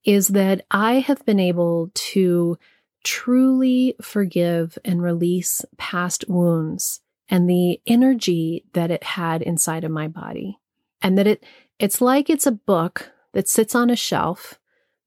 is 0.04 0.28
that 0.30 0.65
I 0.69 0.95
have 0.95 1.25
been 1.25 1.39
able 1.39 1.91
to 1.95 2.60
truly 3.04 3.95
forgive 4.01 4.78
and 4.86 5.01
release 5.01 5.63
past 5.78 6.25
wounds 6.28 6.99
and 7.30 7.49
the 7.49 7.82
energy 7.88 8.65
that 8.73 8.91
it 8.91 9.04
had 9.04 9.41
inside 9.41 9.84
of 9.84 9.91
my 9.91 10.08
body. 10.08 10.60
And 11.01 11.17
that 11.17 11.28
it 11.28 11.43
it's 11.79 12.01
like 12.01 12.29
it's 12.29 12.47
a 12.47 12.51
book 12.51 13.11
that 13.33 13.49
sits 13.49 13.75
on 13.75 13.89
a 13.89 13.95
shelf 13.95 14.59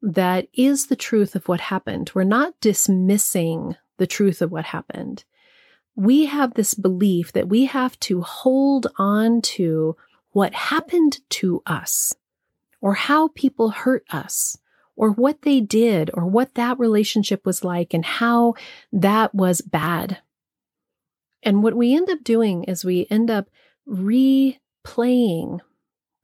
that 0.02 0.48
is 0.52 0.86
the 0.86 0.96
truth 0.96 1.34
of 1.34 1.48
what 1.48 1.60
happened. 1.60 2.10
We're 2.14 2.24
not 2.24 2.60
dismissing 2.60 3.76
the 3.96 4.06
truth 4.06 4.42
of 4.42 4.52
what 4.52 4.66
happened. 4.66 5.24
We 5.96 6.26
have 6.26 6.54
this 6.54 6.74
belief 6.74 7.32
that 7.32 7.48
we 7.48 7.64
have 7.66 7.98
to 8.00 8.20
hold 8.20 8.86
on 8.98 9.42
to 9.42 9.96
what 10.30 10.54
happened 10.54 11.20
to 11.30 11.62
us 11.66 12.14
or 12.80 12.94
how 12.94 13.28
people 13.28 13.70
hurt 13.70 14.04
us 14.10 14.56
or 14.94 15.10
what 15.10 15.42
they 15.42 15.60
did 15.60 16.10
or 16.14 16.26
what 16.26 16.54
that 16.54 16.78
relationship 16.78 17.44
was 17.44 17.64
like 17.64 17.94
and 17.94 18.04
how 18.04 18.54
that 18.92 19.34
was 19.34 19.60
bad. 19.60 20.18
And 21.42 21.62
what 21.62 21.74
we 21.74 21.96
end 21.96 22.10
up 22.10 22.22
doing 22.22 22.64
is 22.64 22.84
we 22.84 23.06
end 23.10 23.30
up 23.30 23.48
replaying 23.88 25.60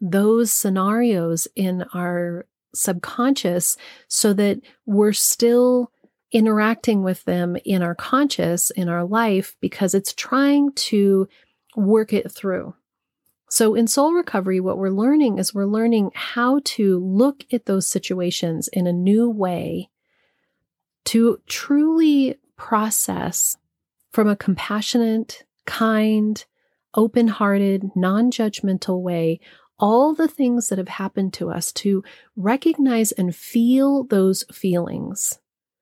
those 0.04 0.52
scenarios 0.52 1.48
in 1.56 1.84
our 1.94 2.46
subconscious 2.74 3.76
so 4.08 4.32
that 4.34 4.60
we're 4.84 5.12
still 5.12 5.90
interacting 6.30 7.02
with 7.02 7.24
them 7.24 7.56
in 7.64 7.82
our 7.82 7.94
conscious, 7.94 8.70
in 8.70 8.88
our 8.88 9.04
life, 9.04 9.56
because 9.60 9.94
it's 9.94 10.12
trying 10.12 10.72
to 10.72 11.28
work 11.76 12.12
it 12.12 12.30
through. 12.30 12.74
So, 13.48 13.74
in 13.74 13.86
soul 13.86 14.12
recovery, 14.12 14.60
what 14.60 14.78
we're 14.78 14.90
learning 14.90 15.38
is 15.38 15.54
we're 15.54 15.64
learning 15.64 16.10
how 16.14 16.60
to 16.64 16.98
look 16.98 17.44
at 17.52 17.66
those 17.66 17.86
situations 17.86 18.68
in 18.68 18.86
a 18.86 18.92
new 18.92 19.30
way 19.30 19.90
to 21.06 21.38
truly 21.46 22.36
process 22.56 23.56
from 24.12 24.28
a 24.28 24.36
compassionate, 24.36 25.44
kind, 25.66 26.44
open 26.94 27.28
hearted, 27.28 27.90
non 27.94 28.30
judgmental 28.30 29.00
way 29.00 29.40
all 29.84 30.14
the 30.14 30.26
things 30.26 30.70
that 30.70 30.78
have 30.78 30.88
happened 30.88 31.34
to 31.34 31.50
us, 31.50 31.70
to 31.70 32.02
recognize 32.36 33.12
and 33.12 33.36
feel 33.36 34.04
those 34.04 34.42
feelings, 34.44 35.38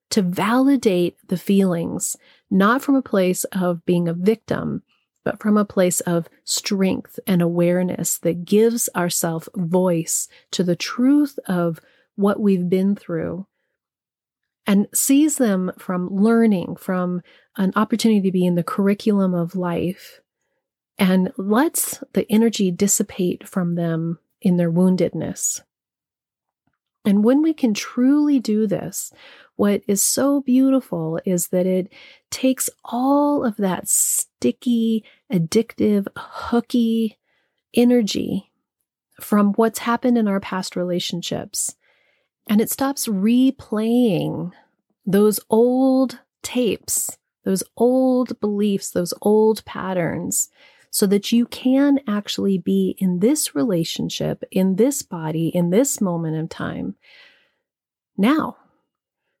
to 0.09 0.21
validate 0.21 1.15
the 1.25 1.37
feelings, 1.37 2.17
not 2.51 2.81
from 2.81 2.95
a 2.95 3.01
place 3.01 3.45
of 3.53 3.85
being 3.85 4.09
a 4.09 4.13
victim, 4.13 4.83
but 5.23 5.41
from 5.41 5.55
a 5.55 5.63
place 5.63 6.01
of 6.01 6.27
strength 6.43 7.17
and 7.25 7.41
awareness 7.41 8.17
that 8.17 8.43
gives 8.43 8.89
ourself 8.93 9.47
voice 9.55 10.27
to 10.51 10.65
the 10.65 10.75
truth 10.75 11.39
of 11.47 11.79
what 12.17 12.41
we've 12.41 12.67
been 12.67 12.97
through 12.97 13.47
and 14.67 14.85
sees 14.93 15.37
them 15.37 15.71
from 15.77 16.13
learning, 16.13 16.75
from 16.75 17.21
an 17.55 17.71
opportunity 17.77 18.19
to 18.21 18.33
be 18.33 18.45
in 18.45 18.55
the 18.55 18.63
curriculum 18.65 19.33
of 19.33 19.55
life 19.55 20.19
and 20.97 21.31
lets 21.37 22.03
the 22.13 22.31
energy 22.31 22.71
dissipate 22.71 23.47
from 23.47 23.75
them 23.75 24.19
in 24.41 24.57
their 24.57 24.71
woundedness. 24.71 25.61
And 27.05 27.23
when 27.23 27.41
we 27.41 27.53
can 27.53 27.73
truly 27.73 28.39
do 28.39 28.65
this, 28.65 29.11
what 29.55 29.81
is 29.87 30.01
so 30.01 30.41
beautiful 30.41 31.19
is 31.25 31.49
that 31.49 31.65
it 31.65 31.91
takes 32.31 32.69
all 32.85 33.43
of 33.43 33.57
that 33.57 33.87
sticky, 33.87 35.03
addictive, 35.31 36.07
hooky 36.15 37.19
energy 37.73 38.51
from 39.19 39.53
what's 39.53 39.79
happened 39.79 40.17
in 40.17 40.27
our 40.27 40.39
past 40.39 40.75
relationships. 40.75 41.75
And 42.47 42.61
it 42.61 42.71
stops 42.71 43.07
replaying 43.07 44.51
those 45.05 45.39
old 45.49 46.19
tapes, 46.41 47.17
those 47.43 47.63
old 47.77 48.39
beliefs, 48.39 48.91
those 48.91 49.13
old 49.21 49.63
patterns 49.65 50.49
so 50.93 51.07
that 51.07 51.31
you 51.31 51.47
can 51.47 51.99
actually 52.07 52.59
be 52.59 52.95
in 52.99 53.17
this 53.17 53.55
relationship, 53.55 54.43
in 54.51 54.75
this 54.75 55.01
body, 55.01 55.47
in 55.47 55.71
this 55.71 55.99
moment 55.99 56.37
of 56.37 56.47
time 56.49 56.95
now. 58.15 58.55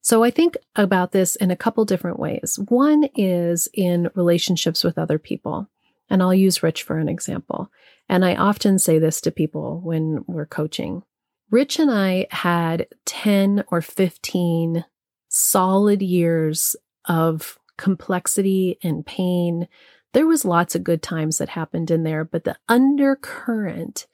So 0.01 0.23
I 0.23 0.31
think 0.31 0.57
about 0.75 1.11
this 1.11 1.35
in 1.35 1.51
a 1.51 1.55
couple 1.55 1.85
different 1.85 2.17
ways. 2.19 2.57
One 2.69 3.07
is 3.15 3.67
in 3.71 4.09
relationships 4.15 4.83
with 4.83 4.97
other 4.97 5.19
people. 5.19 5.69
And 6.09 6.23
I'll 6.23 6.33
use 6.33 6.63
Rich 6.63 6.81
for 6.81 6.97
an 6.97 7.07
example. 7.07 7.69
And 8.09 8.25
I 8.25 8.35
often 8.35 8.79
say 8.79 8.97
this 8.97 9.21
to 9.21 9.31
people 9.31 9.79
when 9.81 10.25
we're 10.25 10.47
coaching. 10.47 11.03
Rich 11.51 11.77
and 11.77 11.91
I 11.91 12.25
had 12.31 12.87
10 13.05 13.65
or 13.67 13.79
15 13.79 14.85
solid 15.29 16.01
years 16.01 16.75
of 17.05 17.59
complexity 17.77 18.79
and 18.81 19.05
pain. 19.05 19.67
There 20.13 20.27
was 20.27 20.45
lots 20.45 20.75
of 20.75 20.83
good 20.83 21.01
times 21.01 21.39
that 21.39 21.49
happened 21.49 21.91
in 21.91 22.03
there, 22.03 22.23
but 22.23 22.43
the 22.43 22.55
undercurrent 22.69 24.07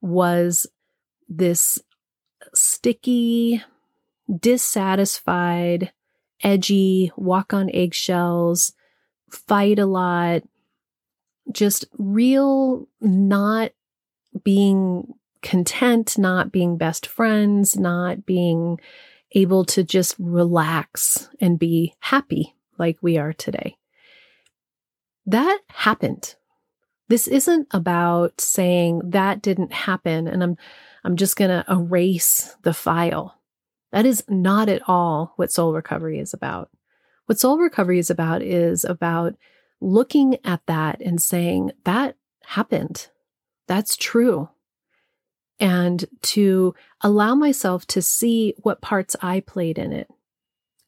was 0.00 0.66
this 1.28 1.78
sticky, 2.52 3.62
dissatisfied, 4.40 5.92
edgy, 6.42 7.12
walk 7.16 7.54
on 7.54 7.70
eggshells, 7.72 8.72
fight 9.30 9.78
a 9.78 9.86
lot, 9.86 10.42
just 11.52 11.86
real 11.98 12.88
not 13.00 13.70
being 14.42 15.14
content, 15.42 16.18
not 16.18 16.50
being 16.50 16.76
best 16.76 17.06
friends, 17.06 17.76
not 17.76 18.26
being 18.26 18.80
able 19.32 19.64
to 19.64 19.84
just 19.84 20.16
relax 20.18 21.28
and 21.40 21.58
be 21.58 21.94
happy 22.00 22.54
like 22.78 22.98
we 23.00 23.18
are 23.18 23.32
today. 23.32 23.76
That 25.26 25.60
happened. 25.68 26.34
This 27.08 27.28
isn't 27.28 27.68
about 27.70 28.40
saying 28.40 29.02
that 29.04 29.42
didn't 29.42 29.72
happen 29.72 30.26
and 30.26 30.42
I'm 30.42 30.56
I'm 31.04 31.16
just 31.16 31.36
going 31.36 31.50
to 31.50 31.64
erase 31.70 32.56
the 32.62 32.72
file. 32.72 33.38
That 33.92 34.06
is 34.06 34.24
not 34.26 34.68
at 34.70 34.82
all 34.88 35.34
what 35.36 35.52
soul 35.52 35.74
recovery 35.74 36.18
is 36.18 36.32
about. 36.32 36.70
What 37.26 37.38
soul 37.38 37.58
recovery 37.58 37.98
is 37.98 38.10
about 38.10 38.42
is 38.42 38.84
about 38.84 39.34
looking 39.80 40.38
at 40.44 40.62
that 40.66 41.00
and 41.00 41.20
saying, 41.20 41.72
that 41.84 42.16
happened. 42.44 43.08
That's 43.68 43.96
true. 43.96 44.48
And 45.60 46.04
to 46.22 46.74
allow 47.02 47.34
myself 47.34 47.86
to 47.88 48.02
see 48.02 48.54
what 48.62 48.80
parts 48.80 49.14
I 49.22 49.40
played 49.40 49.78
in 49.78 49.92
it, 49.92 50.08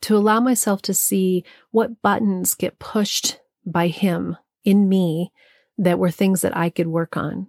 to 0.03 0.17
allow 0.17 0.41
myself 0.41 0.83
to 0.83 0.95
see 0.95 1.45
what 1.71 2.03
buttons 2.03 2.55
get 2.55 2.79
pushed 2.79 3.39
by 3.67 3.89
him 3.89 4.37
in 4.65 4.89
me 4.89 5.33
that 5.79 5.99
were 5.99 6.11
things 6.11 6.41
that 6.41 6.57
I 6.57 6.71
could 6.71 6.87
work 6.87 7.17
on. 7.17 7.49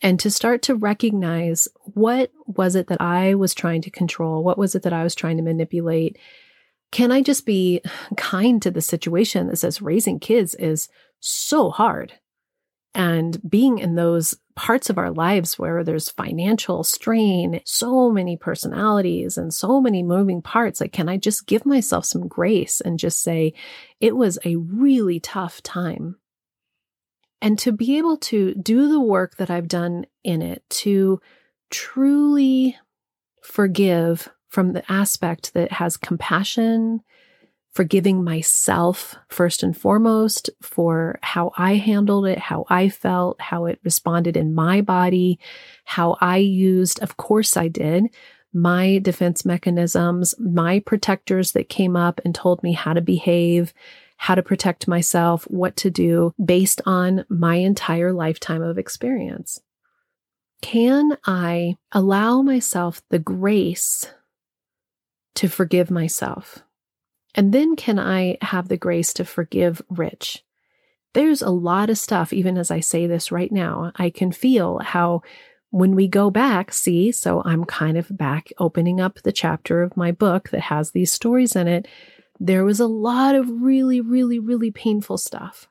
And 0.00 0.20
to 0.20 0.30
start 0.30 0.62
to 0.62 0.76
recognize 0.76 1.66
what 1.80 2.30
was 2.46 2.76
it 2.76 2.86
that 2.86 3.00
I 3.00 3.34
was 3.34 3.52
trying 3.52 3.82
to 3.82 3.90
control? 3.90 4.44
What 4.44 4.58
was 4.58 4.76
it 4.76 4.82
that 4.82 4.92
I 4.92 5.02
was 5.02 5.16
trying 5.16 5.38
to 5.38 5.42
manipulate? 5.42 6.18
can 6.90 7.12
I 7.12 7.20
just 7.20 7.44
be 7.44 7.82
kind 8.16 8.60
to 8.62 8.70
the 8.70 8.80
situation 8.80 9.48
that 9.48 9.56
says 9.56 9.82
raising 9.82 10.18
kids 10.18 10.54
is 10.54 10.88
so 11.20 11.70
hard? 11.70 12.14
And 12.94 13.38
being 13.48 13.78
in 13.78 13.94
those 13.94 14.34
parts 14.58 14.90
of 14.90 14.98
our 14.98 15.12
lives 15.12 15.56
where 15.56 15.84
there's 15.84 16.10
financial 16.10 16.82
strain, 16.82 17.60
so 17.64 18.10
many 18.10 18.36
personalities 18.36 19.38
and 19.38 19.54
so 19.54 19.80
many 19.80 20.02
moving 20.02 20.42
parts, 20.42 20.80
like, 20.80 20.92
can 20.92 21.08
I 21.08 21.16
just 21.16 21.46
give 21.46 21.64
myself 21.64 22.04
some 22.04 22.26
grace 22.26 22.80
and 22.80 22.98
just 22.98 23.22
say, 23.22 23.54
it 24.00 24.16
was 24.16 24.36
a 24.44 24.56
really 24.56 25.20
tough 25.20 25.62
time? 25.62 26.16
And 27.40 27.56
to 27.60 27.70
be 27.70 27.98
able 27.98 28.16
to 28.16 28.52
do 28.54 28.88
the 28.88 29.00
work 29.00 29.36
that 29.36 29.48
I've 29.48 29.68
done 29.68 30.06
in 30.24 30.42
it, 30.42 30.68
to 30.70 31.20
truly 31.70 32.76
forgive 33.44 34.28
from 34.48 34.72
the 34.72 34.82
aspect 34.90 35.54
that 35.54 35.70
has 35.70 35.96
compassion, 35.96 37.02
forgiving 37.72 38.24
myself 38.24 39.14
first 39.28 39.62
and 39.62 39.76
foremost 39.76 40.50
for 40.60 41.18
how 41.22 41.52
I 41.56 41.74
handled 41.76 42.26
it, 42.26 42.38
how 42.38 42.64
I 42.68 42.88
felt, 42.88 43.40
how 43.40 43.66
it 43.66 43.78
responded 43.84 44.36
in 44.36 44.54
my 44.54 44.80
body, 44.80 45.38
how 45.84 46.16
I 46.20 46.38
used, 46.38 47.00
of 47.00 47.16
course 47.16 47.56
I 47.56 47.68
did, 47.68 48.06
my 48.52 48.98
defense 48.98 49.44
mechanisms, 49.44 50.34
my 50.38 50.80
protectors 50.80 51.52
that 51.52 51.68
came 51.68 51.96
up 51.96 52.20
and 52.24 52.34
told 52.34 52.62
me 52.62 52.72
how 52.72 52.94
to 52.94 53.00
behave, 53.00 53.72
how 54.16 54.34
to 54.34 54.42
protect 54.42 54.88
myself, 54.88 55.44
what 55.44 55.76
to 55.76 55.90
do 55.90 56.32
based 56.44 56.80
on 56.86 57.24
my 57.28 57.56
entire 57.56 58.12
lifetime 58.12 58.62
of 58.62 58.78
experience. 58.78 59.60
Can 60.60 61.16
I 61.24 61.76
allow 61.92 62.42
myself 62.42 63.00
the 63.10 63.20
grace 63.20 64.10
to 65.36 65.48
forgive 65.48 65.90
myself? 65.90 66.64
And 67.34 67.52
then 67.52 67.76
can 67.76 67.98
I 67.98 68.38
have 68.42 68.68
the 68.68 68.76
grace 68.76 69.12
to 69.14 69.24
forgive 69.24 69.82
Rich? 69.88 70.44
There's 71.14 71.42
a 71.42 71.50
lot 71.50 71.90
of 71.90 71.98
stuff, 71.98 72.32
even 72.32 72.58
as 72.58 72.70
I 72.70 72.80
say 72.80 73.06
this 73.06 73.32
right 73.32 73.50
now, 73.50 73.92
I 73.96 74.10
can 74.10 74.32
feel 74.32 74.78
how 74.78 75.22
when 75.70 75.94
we 75.94 76.08
go 76.08 76.30
back, 76.30 76.72
see, 76.72 77.12
so 77.12 77.42
I'm 77.44 77.64
kind 77.64 77.98
of 77.98 78.16
back 78.16 78.50
opening 78.58 79.00
up 79.00 79.20
the 79.22 79.32
chapter 79.32 79.82
of 79.82 79.96
my 79.96 80.12
book 80.12 80.48
that 80.50 80.62
has 80.62 80.90
these 80.90 81.12
stories 81.12 81.54
in 81.54 81.68
it. 81.68 81.86
There 82.40 82.64
was 82.64 82.80
a 82.80 82.86
lot 82.86 83.34
of 83.34 83.48
really, 83.50 84.00
really, 84.00 84.38
really 84.38 84.70
painful 84.70 85.18
stuff. 85.18 85.68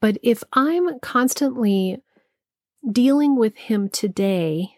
But 0.00 0.18
if 0.22 0.42
I'm 0.52 0.98
constantly 1.00 2.02
dealing 2.90 3.36
with 3.36 3.56
him 3.56 3.88
today 3.88 4.70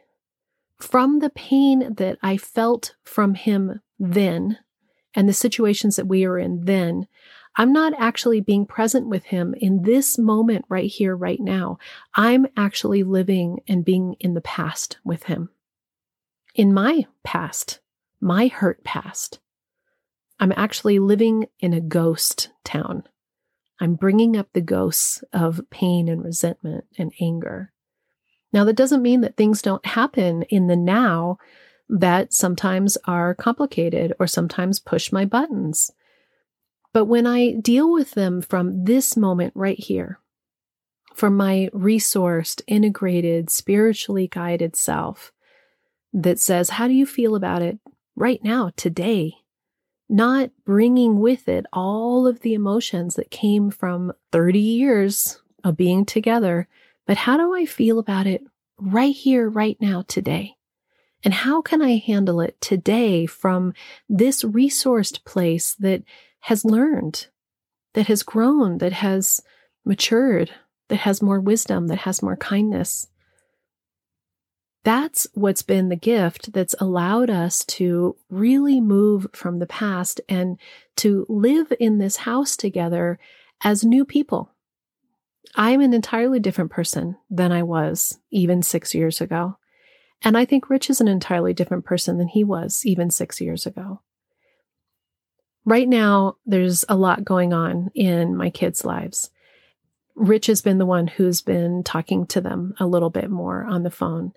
from 0.78 1.20
the 1.20 1.30
pain 1.30 1.94
that 1.94 2.18
I 2.22 2.36
felt 2.36 2.96
from 3.04 3.34
him 3.34 3.80
then 3.98 4.58
and 5.14 5.28
the 5.28 5.32
situations 5.32 5.96
that 5.96 6.06
we 6.06 6.24
are 6.24 6.38
in 6.38 6.64
then, 6.64 7.06
I'm 7.56 7.72
not 7.72 7.92
actually 7.98 8.40
being 8.40 8.64
present 8.64 9.08
with 9.08 9.24
him 9.24 9.54
in 9.58 9.82
this 9.82 10.16
moment 10.18 10.64
right 10.68 10.90
here, 10.90 11.14
right 11.14 11.40
now. 11.40 11.78
I'm 12.14 12.46
actually 12.56 13.02
living 13.02 13.60
and 13.68 13.84
being 13.84 14.16
in 14.20 14.34
the 14.34 14.40
past 14.40 14.98
with 15.04 15.24
him. 15.24 15.50
In 16.54 16.72
my 16.72 17.06
past, 17.24 17.80
my 18.20 18.46
hurt 18.48 18.84
past, 18.84 19.38
I'm 20.40 20.52
actually 20.56 20.98
living 20.98 21.46
in 21.60 21.72
a 21.72 21.80
ghost 21.80 22.50
town. 22.64 23.04
I'm 23.80 23.94
bringing 23.96 24.36
up 24.36 24.48
the 24.52 24.60
ghosts 24.60 25.22
of 25.32 25.60
pain 25.70 26.08
and 26.08 26.24
resentment 26.24 26.84
and 26.96 27.12
anger. 27.20 27.72
Now, 28.52 28.64
that 28.64 28.76
doesn't 28.76 29.02
mean 29.02 29.22
that 29.22 29.36
things 29.36 29.62
don't 29.62 29.84
happen 29.84 30.42
in 30.44 30.66
the 30.66 30.76
now 30.76 31.38
that 31.92 32.32
sometimes 32.32 32.96
are 33.04 33.34
complicated 33.34 34.12
or 34.18 34.26
sometimes 34.26 34.80
push 34.80 35.12
my 35.12 35.24
buttons. 35.24 35.90
But 36.92 37.04
when 37.04 37.26
I 37.26 37.52
deal 37.52 37.92
with 37.92 38.12
them 38.12 38.42
from 38.42 38.84
this 38.84 39.16
moment 39.16 39.52
right 39.54 39.78
here, 39.78 40.18
from 41.14 41.36
my 41.36 41.68
resourced, 41.72 42.62
integrated, 42.66 43.50
spiritually 43.50 44.26
guided 44.26 44.74
self 44.74 45.32
that 46.12 46.38
says, 46.38 46.70
How 46.70 46.88
do 46.88 46.94
you 46.94 47.06
feel 47.06 47.34
about 47.34 47.62
it 47.62 47.78
right 48.16 48.42
now, 48.42 48.70
today? 48.76 49.34
Not 50.08 50.50
bringing 50.64 51.20
with 51.20 51.48
it 51.48 51.66
all 51.72 52.26
of 52.26 52.40
the 52.40 52.54
emotions 52.54 53.14
that 53.14 53.30
came 53.30 53.70
from 53.70 54.12
30 54.32 54.58
years 54.58 55.40
of 55.62 55.76
being 55.76 56.04
together 56.04 56.68
but 57.06 57.16
how 57.16 57.36
do 57.36 57.54
I 57.54 57.66
feel 57.66 57.98
about 57.98 58.26
it 58.26 58.42
right 58.78 59.14
here, 59.14 59.48
right 59.48 59.76
now, 59.80 60.04
today? 60.06 60.56
And 61.24 61.32
how 61.32 61.62
can 61.62 61.80
I 61.80 61.96
handle 61.96 62.40
it 62.40 62.60
today 62.60 63.26
from 63.26 63.74
this 64.08 64.42
resourced 64.42 65.24
place 65.24 65.74
that 65.74 66.02
has 66.40 66.64
learned, 66.64 67.28
that 67.94 68.08
has 68.08 68.22
grown, 68.22 68.78
that 68.78 68.92
has 68.92 69.40
matured, 69.84 70.50
that 70.88 70.96
has 70.96 71.22
more 71.22 71.40
wisdom, 71.40 71.86
that 71.88 71.98
has 71.98 72.22
more 72.22 72.36
kindness? 72.36 73.08
That's 74.84 75.28
what's 75.34 75.62
been 75.62 75.90
the 75.90 75.96
gift 75.96 76.52
that's 76.52 76.74
allowed 76.80 77.30
us 77.30 77.64
to 77.66 78.16
really 78.28 78.80
move 78.80 79.28
from 79.32 79.60
the 79.60 79.66
past 79.66 80.20
and 80.28 80.58
to 80.96 81.24
live 81.28 81.72
in 81.78 81.98
this 81.98 82.16
house 82.16 82.56
together 82.56 83.20
as 83.62 83.84
new 83.84 84.04
people 84.04 84.52
I'm 85.54 85.80
an 85.80 85.92
entirely 85.92 86.40
different 86.40 86.70
person 86.70 87.16
than 87.30 87.52
I 87.52 87.62
was 87.62 88.18
even 88.30 88.62
six 88.62 88.94
years 88.94 89.20
ago. 89.20 89.58
And 90.24 90.38
I 90.38 90.44
think 90.44 90.70
Rich 90.70 90.88
is 90.90 91.00
an 91.00 91.08
entirely 91.08 91.52
different 91.52 91.84
person 91.84 92.18
than 92.18 92.28
he 92.28 92.44
was 92.44 92.82
even 92.84 93.10
six 93.10 93.40
years 93.40 93.66
ago. 93.66 94.00
Right 95.64 95.88
now, 95.88 96.36
there's 96.44 96.84
a 96.88 96.96
lot 96.96 97.24
going 97.24 97.52
on 97.52 97.90
in 97.94 98.36
my 98.36 98.50
kids' 98.50 98.84
lives. 98.84 99.30
Rich 100.14 100.46
has 100.46 100.60
been 100.60 100.78
the 100.78 100.86
one 100.86 101.06
who's 101.06 101.40
been 101.40 101.82
talking 101.82 102.26
to 102.26 102.40
them 102.40 102.74
a 102.78 102.86
little 102.86 103.10
bit 103.10 103.30
more 103.30 103.64
on 103.64 103.82
the 103.82 103.90
phone. 103.90 104.32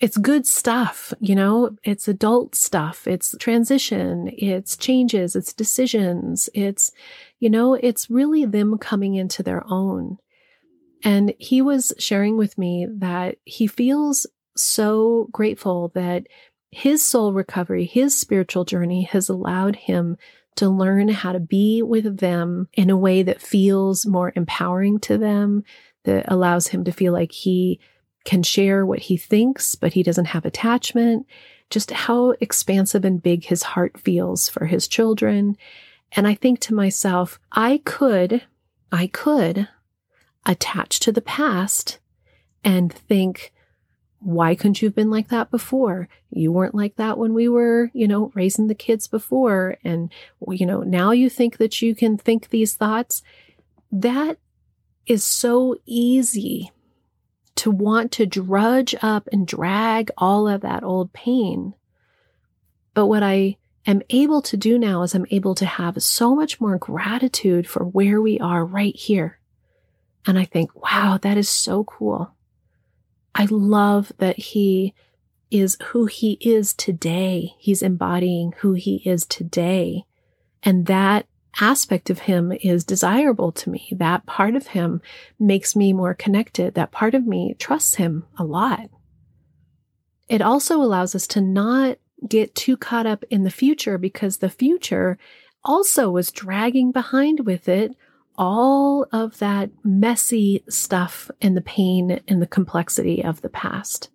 It's 0.00 0.16
good 0.16 0.44
stuff, 0.46 1.14
you 1.20 1.36
know, 1.36 1.76
it's 1.84 2.08
adult 2.08 2.56
stuff, 2.56 3.06
it's 3.06 3.34
transition, 3.38 4.28
it's 4.36 4.76
changes, 4.76 5.36
it's 5.36 5.52
decisions, 5.52 6.48
it's, 6.52 6.90
you 7.38 7.48
know, 7.48 7.74
it's 7.74 8.10
really 8.10 8.44
them 8.44 8.76
coming 8.76 9.14
into 9.14 9.42
their 9.42 9.62
own. 9.70 10.18
And 11.04 11.32
he 11.38 11.62
was 11.62 11.92
sharing 11.98 12.36
with 12.36 12.58
me 12.58 12.88
that 12.90 13.36
he 13.44 13.66
feels 13.68 14.26
so 14.56 15.28
grateful 15.32 15.90
that 15.94 16.26
his 16.70 17.04
soul 17.04 17.32
recovery, 17.32 17.84
his 17.84 18.18
spiritual 18.18 18.64
journey 18.64 19.02
has 19.02 19.28
allowed 19.28 19.76
him 19.76 20.16
to 20.56 20.68
learn 20.68 21.08
how 21.08 21.32
to 21.32 21.40
be 21.40 21.82
with 21.82 22.18
them 22.18 22.68
in 22.74 22.90
a 22.90 22.96
way 22.96 23.22
that 23.22 23.40
feels 23.40 24.06
more 24.06 24.32
empowering 24.36 24.98
to 25.00 25.18
them, 25.18 25.64
that 26.04 26.24
allows 26.28 26.68
him 26.68 26.84
to 26.84 26.92
feel 26.92 27.12
like 27.12 27.32
he 27.32 27.80
can 28.24 28.42
share 28.42 28.86
what 28.86 29.00
he 29.00 29.16
thinks, 29.16 29.74
but 29.74 29.92
he 29.92 30.02
doesn't 30.02 30.26
have 30.26 30.44
attachment. 30.44 31.26
Just 31.70 31.90
how 31.90 32.30
expansive 32.40 33.04
and 33.04 33.22
big 33.22 33.44
his 33.44 33.62
heart 33.62 33.98
feels 33.98 34.48
for 34.48 34.66
his 34.66 34.86
children. 34.86 35.56
And 36.12 36.26
I 36.26 36.34
think 36.34 36.60
to 36.60 36.74
myself, 36.74 37.40
I 37.52 37.80
could, 37.84 38.42
I 38.92 39.08
could 39.08 39.68
attach 40.46 41.00
to 41.00 41.12
the 41.12 41.22
past 41.22 41.98
and 42.62 42.92
think, 42.92 43.52
why 44.24 44.54
couldn't 44.54 44.80
you 44.80 44.88
have 44.88 44.94
been 44.94 45.10
like 45.10 45.28
that 45.28 45.50
before? 45.50 46.08
You 46.30 46.50
weren't 46.50 46.74
like 46.74 46.96
that 46.96 47.18
when 47.18 47.34
we 47.34 47.48
were, 47.48 47.90
you 47.92 48.08
know, 48.08 48.32
raising 48.34 48.68
the 48.68 48.74
kids 48.74 49.06
before. 49.06 49.76
And, 49.84 50.10
you 50.48 50.64
know, 50.64 50.80
now 50.80 51.10
you 51.10 51.28
think 51.28 51.58
that 51.58 51.82
you 51.82 51.94
can 51.94 52.16
think 52.16 52.48
these 52.48 52.74
thoughts. 52.74 53.22
That 53.92 54.38
is 55.06 55.22
so 55.22 55.76
easy 55.84 56.72
to 57.56 57.70
want 57.70 58.12
to 58.12 58.26
drudge 58.26 58.94
up 59.02 59.28
and 59.30 59.46
drag 59.46 60.10
all 60.16 60.48
of 60.48 60.62
that 60.62 60.82
old 60.82 61.12
pain. 61.12 61.74
But 62.94 63.06
what 63.06 63.22
I 63.22 63.58
am 63.86 64.02
able 64.08 64.40
to 64.42 64.56
do 64.56 64.78
now 64.78 65.02
is 65.02 65.14
I'm 65.14 65.26
able 65.30 65.54
to 65.56 65.66
have 65.66 66.02
so 66.02 66.34
much 66.34 66.60
more 66.60 66.78
gratitude 66.78 67.68
for 67.68 67.84
where 67.84 68.20
we 68.20 68.40
are 68.40 68.64
right 68.64 68.96
here. 68.96 69.38
And 70.26 70.38
I 70.38 70.46
think, 70.46 70.74
wow, 70.82 71.18
that 71.20 71.36
is 71.36 71.48
so 71.48 71.84
cool. 71.84 72.32
I 73.34 73.46
love 73.50 74.12
that 74.18 74.38
he 74.38 74.94
is 75.50 75.76
who 75.86 76.06
he 76.06 76.38
is 76.40 76.74
today. 76.74 77.54
He's 77.58 77.82
embodying 77.82 78.54
who 78.58 78.74
he 78.74 78.96
is 79.04 79.24
today. 79.24 80.04
And 80.62 80.86
that 80.86 81.26
aspect 81.60 82.10
of 82.10 82.20
him 82.20 82.52
is 82.52 82.84
desirable 82.84 83.52
to 83.52 83.70
me. 83.70 83.88
That 83.92 84.26
part 84.26 84.56
of 84.56 84.68
him 84.68 85.00
makes 85.38 85.76
me 85.76 85.92
more 85.92 86.14
connected. 86.14 86.74
That 86.74 86.90
part 86.90 87.14
of 87.14 87.26
me 87.26 87.54
trusts 87.58 87.94
him 87.96 88.24
a 88.38 88.44
lot. 88.44 88.88
It 90.28 90.42
also 90.42 90.80
allows 90.80 91.14
us 91.14 91.26
to 91.28 91.40
not 91.40 91.98
get 92.28 92.54
too 92.54 92.76
caught 92.76 93.06
up 93.06 93.24
in 93.30 93.44
the 93.44 93.50
future 93.50 93.98
because 93.98 94.38
the 94.38 94.48
future 94.48 95.18
also 95.62 96.10
was 96.10 96.32
dragging 96.32 96.92
behind 96.92 97.46
with 97.46 97.68
it 97.68 97.92
all 98.36 99.06
of 99.12 99.38
that 99.38 99.70
messy 99.82 100.64
stuff 100.68 101.30
and 101.40 101.56
the 101.56 101.60
pain 101.60 102.20
and 102.26 102.42
the 102.42 102.46
complexity 102.46 103.22
of 103.22 103.42
the 103.42 103.48
past. 103.48 104.10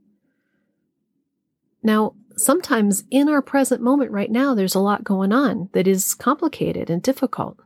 Now, 1.82 2.16
sometimes 2.36 3.04
in 3.10 3.30
our 3.30 3.42
present 3.42 3.82
moment 3.82 4.12
right 4.12 4.32
now, 4.32 4.54
there's 4.54 4.76
a 4.76 4.80
lot 4.80 5.04
going 5.04 5.32
on 5.32 5.70
that 5.74 5.88
is 5.88 6.14
complicated 6.14 6.90
and 6.90 7.02
difficult. 7.02 7.60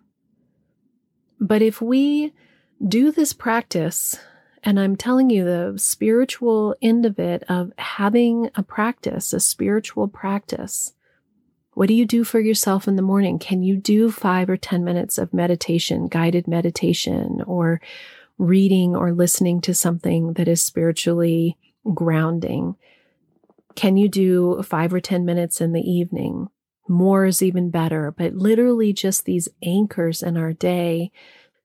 But 1.40 1.62
if 1.62 1.82
we 1.82 2.34
do 2.86 3.12
this 3.12 3.34
practice, 3.34 4.18
and 4.64 4.80
I'm 4.80 4.96
telling 4.96 5.30
you 5.30 5.44
the 5.44 5.74
spiritual 5.78 6.76
end 6.82 7.06
of 7.06 7.20
it, 7.20 7.44
of 7.50 7.72
having 7.78 8.50
a 8.56 8.64
practice, 8.64 9.34
a 9.34 9.40
spiritual 9.40 10.08
practice, 10.08 10.94
what 11.74 11.88
do 11.88 11.94
you 11.94 12.06
do 12.06 12.24
for 12.24 12.40
yourself 12.40 12.88
in 12.88 12.96
the 12.96 13.02
morning? 13.02 13.40
Can 13.40 13.64
you 13.64 13.78
do 13.78 14.12
five 14.12 14.50
or 14.50 14.58
10 14.58 14.84
minutes 14.84 15.18
of 15.18 15.34
meditation, 15.34 16.08
guided 16.08 16.48
meditation, 16.48 17.42
or 17.46 17.82
reading 18.38 18.96
or 18.96 19.12
listening 19.12 19.62
to 19.62 19.74
something 19.74 20.34
that 20.34 20.48
is 20.48 20.62
spiritually 20.62 21.58
grounding? 21.94 22.76
Can 23.76 23.98
you 23.98 24.08
do 24.08 24.62
five 24.64 24.94
or 24.94 25.00
10 25.00 25.26
minutes 25.26 25.62
in 25.62 25.74
the 25.74 25.82
evening? 25.82 26.50
More 26.88 27.26
is 27.26 27.42
even 27.42 27.70
better, 27.70 28.12
but 28.12 28.36
literally 28.36 28.94
just 28.94 29.26
these 29.26 29.50
anchors 29.64 30.22
in 30.22 30.38
our 30.38 30.54
day 30.54 31.12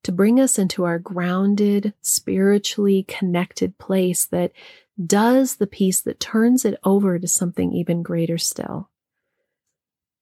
to 0.04 0.12
bring 0.12 0.40
us 0.40 0.58
into 0.58 0.84
our 0.84 0.98
grounded, 0.98 1.92
spiritually 2.00 3.04
connected 3.08 3.76
place 3.78 4.24
that 4.26 4.52
does 5.04 5.56
the 5.56 5.66
piece 5.66 6.00
that 6.00 6.20
turns 6.20 6.64
it 6.64 6.78
over 6.84 7.18
to 7.18 7.28
something 7.28 7.72
even 7.72 8.02
greater 8.02 8.38
still 8.38 8.88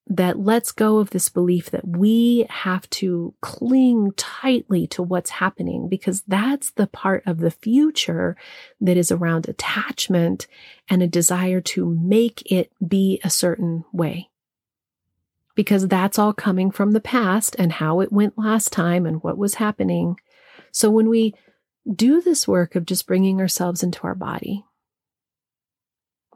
that 0.09 0.38
lets 0.38 0.71
go 0.71 0.99
of 0.99 1.11
this 1.11 1.29
belief 1.29 1.71
that 1.71 1.87
we 1.87 2.47
have 2.49 2.88
to 2.90 3.35
cling 3.40 4.12
tightly 4.16 4.87
to 4.87 5.03
what's 5.03 5.31
happening 5.31 5.88
because 5.88 6.23
that's 6.29 6.71
the 6.73 6.87
part 6.87 7.25
of 7.27 7.38
the 7.38 7.51
future 7.51 8.37
that 8.81 8.97
is 8.97 9.11
around 9.11 9.49
attachment 9.49 10.47
and 10.88 11.03
a 11.03 11.09
desire 11.09 11.61
to 11.61 11.87
make 11.87 12.51
it 12.51 12.71
be 12.87 13.21
a 13.25 13.31
certain 13.31 13.85
way. 13.92 14.31
Because 15.57 15.88
that's 15.88 16.19
all 16.19 16.33
coming 16.33 16.71
from 16.71 16.92
the 16.92 17.01
past 17.01 17.57
and 17.59 17.73
how 17.73 18.01
it 18.01 18.12
went 18.12 18.38
last 18.38 18.73
time 18.73 19.07
and 19.07 19.23
what 19.23 19.38
was 19.38 19.55
happening. 19.55 20.21
So 20.71 20.88
when 20.88 21.09
we 21.09 21.35
do 21.92 22.21
this 22.21 22.47
work 22.47 22.77
of 22.77 22.87
just 22.87 23.07
bringing 23.07 23.40
ourselves 23.40 23.83
into 23.83 24.03
our 24.05 24.14
body, 24.14 24.64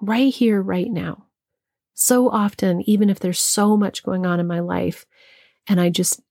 right 0.01 0.33
here, 0.33 0.61
right 0.61 0.91
now, 0.91 1.27
so 2.01 2.31
often, 2.31 2.81
even 2.89 3.11
if 3.11 3.21
there's 3.21 3.39
so 3.39 3.77
much 3.77 4.03
going 4.03 4.25
on 4.25 4.41
in 4.41 4.47
my 4.47 4.61
life, 4.61 5.05
and 5.69 5.79
I 5.79 5.91
just 5.91 6.23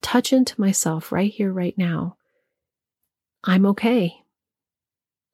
touch 0.00 0.32
into 0.32 0.58
myself 0.58 1.12
right 1.12 1.30
here, 1.30 1.52
right 1.52 1.76
now, 1.76 2.16
I'm 3.44 3.66
okay. 3.66 4.22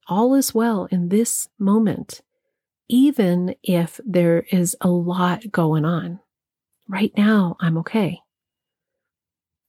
All 0.09 0.35
is 0.35 0.52
well 0.52 0.88
in 0.90 1.11
this 1.11 1.48
moment, 1.61 2.22
even 2.88 3.54
if 3.62 4.00
there 4.04 4.40
is 4.50 4.74
a 4.80 4.88
lot 4.88 5.52
going 5.52 5.85
on. 5.85 6.18
Right 6.88 7.12
now, 7.16 7.57
I'm 7.61 7.78
okay. 7.78 8.18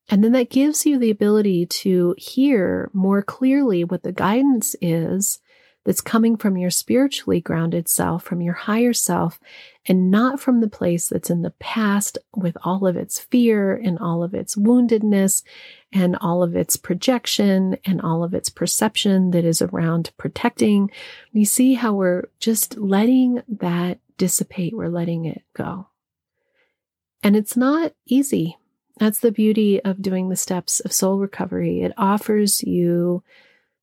And 0.09 0.23
then 0.23 0.31
that 0.31 0.49
gives 0.49 0.87
you 0.87 0.97
the 0.97 1.11
ability 1.11 1.67
to 1.67 2.15
hear 2.17 2.89
more 2.93 3.21
clearly 3.21 3.83
what 3.83 4.01
the 4.01 4.11
guidance 4.11 4.75
is 4.81 5.39
that's 5.85 6.01
coming 6.01 6.35
from 6.35 6.57
your 6.57 6.71
spiritually 6.71 7.39
grounded 7.39 7.87
self, 7.87 8.23
from 8.23 8.41
your 8.41 8.55
higher 8.55 8.91
self, 8.91 9.39
and 9.85 10.09
not 10.11 10.39
from 10.39 10.59
the 10.59 10.67
place 10.67 11.07
that's 11.07 11.29
in 11.29 11.43
the 11.43 11.51
past 11.51 12.17
with 12.35 12.57
all 12.63 12.85
of 12.87 12.97
its 12.97 13.19
fear 13.19 13.75
and 13.75 13.99
all 13.99 14.23
of 14.23 14.33
its 14.33 14.55
woundedness 14.55 15.43
and 15.93 16.17
all 16.19 16.43
of 16.43 16.55
its 16.55 16.75
projection 16.75 17.77
and 17.85 18.01
all 18.01 18.23
of 18.23 18.33
its 18.33 18.49
perception 18.49 19.31
that 19.31 19.45
is 19.45 19.61
around 19.61 20.11
protecting. 20.17 20.89
We 21.33 21.45
see 21.45 21.75
how 21.75 21.93
we're 21.93 22.29
just 22.39 22.77
letting 22.77 23.43
that 23.47 23.99
dissipate, 24.17 24.75
we're 24.75 24.89
letting 24.89 25.25
it 25.25 25.43
go. 25.53 25.87
And 27.21 27.35
it's 27.35 27.55
not 27.55 27.93
easy. 28.05 28.57
That's 28.97 29.19
the 29.19 29.31
beauty 29.31 29.83
of 29.83 30.01
doing 30.01 30.29
the 30.29 30.35
steps 30.35 30.79
of 30.79 30.93
soul 30.93 31.19
recovery. 31.19 31.81
It 31.81 31.93
offers 31.97 32.63
you 32.63 33.23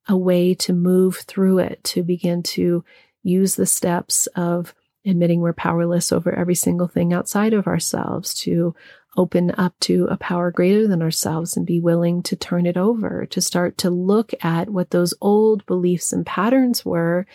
a 0.09 0.17
way 0.17 0.55
to 0.55 0.73
move 0.73 1.17
through 1.19 1.59
it, 1.59 1.83
to 1.85 2.03
begin 2.03 2.43
to 2.43 2.85
use 3.23 3.55
the 3.55 3.67
steps 3.67 4.27
of 4.29 4.75
admitting 5.05 5.41
we're 5.41 5.53
powerless 5.53 6.13
over 6.13 6.33
every 6.33 6.55
single 6.55 6.89
thing 6.89 7.13
outside 7.13 7.53
of 7.53 7.67
ourselves, 7.67 8.35
to 8.35 8.75
open 9.17 9.53
up 9.59 9.75
to 9.81 10.07
a 10.07 10.17
power 10.17 10.51
greater 10.51 10.87
than 10.87 11.03
ourselves 11.03 11.57
and 11.57 11.67
be 11.67 11.81
willing 11.81 12.23
to 12.23 12.37
turn 12.37 12.67
it 12.67 12.77
over, 12.77 13.27
to 13.27 13.41
start 13.41 13.77
to 13.77 13.91
look 13.91 14.33
at 14.43 14.71
what 14.71 14.91
those 14.91 15.13
old 15.21 15.65
beliefs 15.67 16.13
and 16.13 16.25
patterns 16.25 16.85
were, 16.85 17.27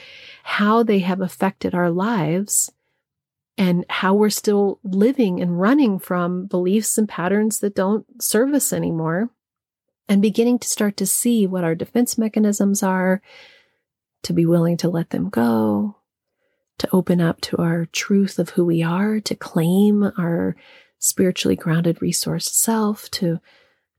how 0.43 0.81
they 0.81 0.99
have 0.99 1.21
affected 1.21 1.75
our 1.75 1.91
lives, 1.91 2.71
and 3.57 3.85
how 3.89 4.13
we're 4.13 4.29
still 4.29 4.79
living 4.83 5.41
and 5.41 5.59
running 5.59 5.99
from 5.99 6.45
beliefs 6.45 6.97
and 6.97 7.09
patterns 7.09 7.59
that 7.59 7.75
don't 7.75 8.05
serve 8.21 8.53
us 8.53 8.71
anymore 8.71 9.29
and 10.09 10.21
beginning 10.21 10.59
to 10.59 10.67
start 10.67 10.97
to 10.97 11.05
see 11.05 11.45
what 11.45 11.63
our 11.63 11.75
defense 11.75 12.17
mechanisms 12.17 12.81
are, 12.81 13.21
to 14.23 14.33
be 14.33 14.45
willing 14.45 14.77
to 14.77 14.89
let 14.89 15.09
them 15.09 15.29
go, 15.29 15.95
to 16.77 16.89
open 16.91 17.19
up 17.21 17.41
to 17.41 17.57
our 17.57 17.85
truth 17.87 18.39
of 18.39 18.51
who 18.51 18.65
we 18.65 18.83
are, 18.83 19.19
to 19.19 19.35
claim 19.35 20.11
our 20.17 20.55
spiritually 20.99 21.55
grounded 21.55 22.01
resource 22.01 22.51
self, 22.51 23.09
to 23.11 23.39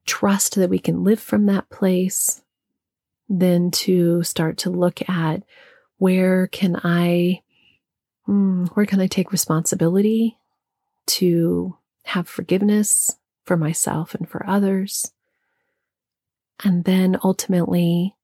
trust 0.07 0.55
that 0.55 0.71
we 0.71 0.79
can 0.79 1.05
live 1.05 1.21
from 1.21 1.47
that 1.47 1.69
place, 1.69 2.43
then 3.29 3.71
to 3.71 4.23
start 4.23 4.57
to 4.59 4.71
look 4.71 5.07
at 5.09 5.43
where 5.99 6.47
can 6.47 6.81
I, 6.83 7.43
hmm, 8.25 8.67
where 8.67 8.87
can 8.87 9.01
I 9.01 9.07
take 9.07 9.33
responsibility 9.33 10.39
to 11.07 11.77
have 12.05 12.29
forgiveness 12.29 13.19
for 13.45 13.57
myself 13.57 14.15
and 14.15 14.29
for 14.29 14.45
others? 14.49 15.13
And 16.65 16.85
then 16.85 17.19
ultimately 17.23 18.17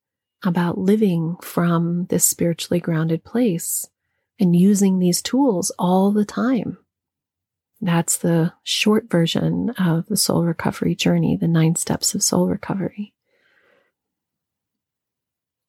about 0.45 0.79
living 0.79 1.37
from 1.41 2.07
this 2.07 2.25
spiritually 2.25 2.81
grounded 2.81 3.25
place 3.25 3.89
and 4.39 4.55
using 4.55 4.99
these 4.99 5.23
tools 5.23 5.71
all 5.79 6.11
the 6.11 6.25
time. 6.25 6.79
That's 7.81 8.19
the 8.19 8.53
short 8.63 9.11
version 9.11 9.71
of 9.71 10.07
the 10.07 10.17
soul 10.17 10.45
recovery 10.45 10.95
journey, 10.95 11.37
the 11.37 11.49
nine 11.49 11.77
steps 11.77 12.15
of 12.15 12.23
soul 12.23 12.49
recovery. 12.49 13.13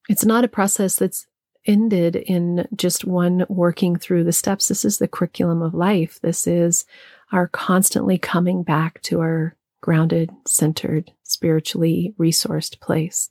It's 0.08 0.26
not 0.26 0.44
a 0.44 0.50
process 0.50 0.96
that's 0.96 1.28
ended 1.66 2.16
in 2.16 2.68
just 2.76 3.06
one 3.06 3.46
working 3.50 3.96
through 3.96 4.24
the 4.24 4.32
steps. 4.32 4.68
This 4.68 4.86
is 4.86 4.98
the 4.98 5.08
curriculum 5.08 5.62
of 5.62 5.74
life. 5.74 6.20
This 6.22 6.48
is 6.48 6.86
our 7.32 7.48
constantly 7.48 8.18
coming 8.18 8.64
back 8.64 9.02
to 9.04 9.20
our 9.20 9.56
grounded, 9.86 10.32
centered, 10.48 11.12
spiritually 11.22 12.16
resourced 12.18 12.80
place. 12.80 13.30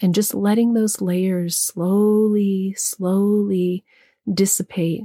And 0.00 0.14
just 0.14 0.32
letting 0.32 0.72
those 0.72 1.02
layers 1.02 1.58
slowly, 1.58 2.72
slowly 2.78 3.84
dissipate, 4.32 5.02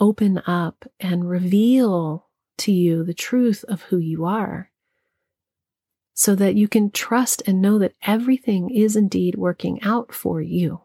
open 0.00 0.38
up, 0.46 0.86
and 0.98 1.28
reveal 1.28 2.26
to 2.56 2.72
you 2.72 3.04
the 3.04 3.12
truth 3.12 3.66
of 3.68 3.82
who 3.82 3.98
you 3.98 4.24
are 4.24 4.70
so 6.14 6.34
that 6.34 6.54
you 6.54 6.68
can 6.68 6.90
trust 6.90 7.42
and 7.46 7.60
know 7.60 7.78
that 7.78 7.94
everything 8.00 8.70
is 8.70 8.96
indeed 8.96 9.34
working 9.34 9.78
out 9.82 10.14
for 10.14 10.40
you. 10.40 10.80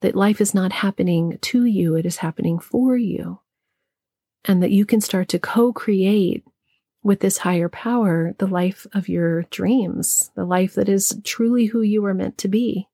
That 0.00 0.16
life 0.16 0.40
is 0.40 0.52
not 0.52 0.72
happening 0.72 1.38
to 1.40 1.66
you, 1.66 1.94
it 1.94 2.04
is 2.04 2.16
happening 2.16 2.58
for 2.58 2.96
you. 2.96 3.38
And 4.44 4.60
that 4.60 4.72
you 4.72 4.84
can 4.84 5.00
start 5.00 5.28
to 5.28 5.38
co 5.38 5.72
create 5.72 6.44
with 7.02 7.20
this 7.20 7.38
higher 7.38 7.68
power 7.68 8.34
the 8.38 8.46
life 8.46 8.86
of 8.92 9.08
your 9.08 9.42
dreams, 9.44 10.30
the 10.34 10.44
life 10.44 10.74
that 10.74 10.88
is 10.88 11.20
truly 11.24 11.66
who 11.66 11.82
you 11.82 12.04
are 12.04 12.14
meant 12.14 12.38
to 12.38 12.48
be, 12.48 12.88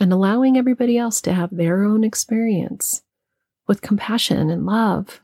and 0.00 0.12
allowing 0.12 0.56
everybody 0.56 0.96
else 0.96 1.20
to 1.22 1.32
have 1.32 1.50
their 1.50 1.82
own 1.82 2.04
experience 2.04 3.02
with 3.66 3.82
compassion 3.82 4.50
and 4.50 4.66
love 4.66 5.20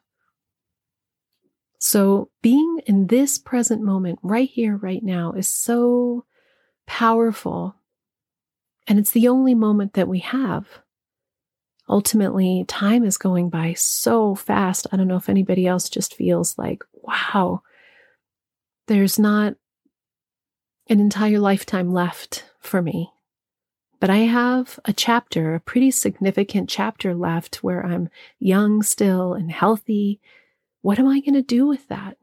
so, 1.79 2.31
being 2.43 2.81
in 2.87 3.07
this 3.07 3.39
present 3.39 3.83
moment, 3.83 4.19
right 4.23 4.49
here, 4.49 4.77
right 4.77 5.03
now, 5.03 5.33
is 5.33 5.49
so 5.49 6.25
powerful. 6.87 7.77
And 8.89 8.99
it's 8.99 9.13
the 9.13 9.29
only 9.29 9.55
moment 9.55 9.93
that 9.93 10.09
we 10.09 10.19
have. 10.19 10.67
Ultimately, 11.89 12.65
time 12.67 13.05
is 13.05 13.17
going 13.17 13.49
by 13.49 13.75
so 13.75 14.35
fast. 14.35 14.89
I 14.91 14.97
don't 14.97 15.07
know 15.07 15.17
if 15.17 15.29
anybody 15.29 15.67
else 15.67 15.89
just 15.89 16.15
feels 16.15 16.59
like, 16.59 16.83
wow, 16.93 17.63
there's 18.89 19.19
not 19.19 19.55
an 20.89 21.01
entire 21.01 21.39
lifetime 21.39 21.93
left 21.93 22.45
for 22.61 22.83
me. 22.83 23.13
But 24.01 24.11
I 24.11 24.19
have 24.19 24.79
a 24.85 24.93
chapter, 24.93 25.55
a 25.55 25.61
pretty 25.61 25.91
significant 25.91 26.69
chapter 26.69 27.15
left 27.15 27.63
where 27.63 27.85
I'm 27.85 28.11
young 28.39 28.83
still 28.83 29.35
and 29.35 29.51
healthy 29.51 30.21
what 30.83 30.99
am 30.99 31.09
I 31.09 31.21
going 31.21 31.35
to 31.35 31.43
do 31.43 31.67
with 31.67 31.89
that? 31.89 32.17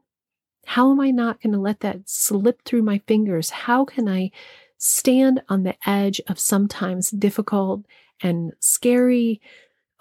How 0.66 0.90
am 0.90 1.00
I 1.00 1.10
not 1.10 1.40
going 1.40 1.52
to 1.52 1.58
let 1.58 1.80
that 1.80 2.08
slip 2.08 2.62
through 2.62 2.82
my 2.82 2.98
fingers? 3.06 3.50
How 3.50 3.84
can 3.84 4.08
I 4.08 4.30
stand 4.78 5.42
on 5.48 5.62
the 5.62 5.76
edge 5.86 6.20
of 6.26 6.40
sometimes 6.40 7.10
difficult 7.10 7.84
and 8.20 8.52
scary? 8.58 9.40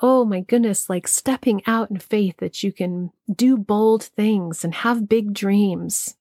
Oh 0.02 0.26
my 0.26 0.42
goodness, 0.42 0.90
like 0.90 1.08
stepping 1.08 1.62
out 1.68 1.92
in 1.92 1.98
faith 1.98 2.38
that 2.38 2.64
you 2.64 2.72
can 2.72 3.12
do 3.32 3.58
bold 3.58 4.04
things 4.04 4.64
and 4.64 4.74
have 4.74 5.10
big 5.10 5.34
dreams 5.34 6.16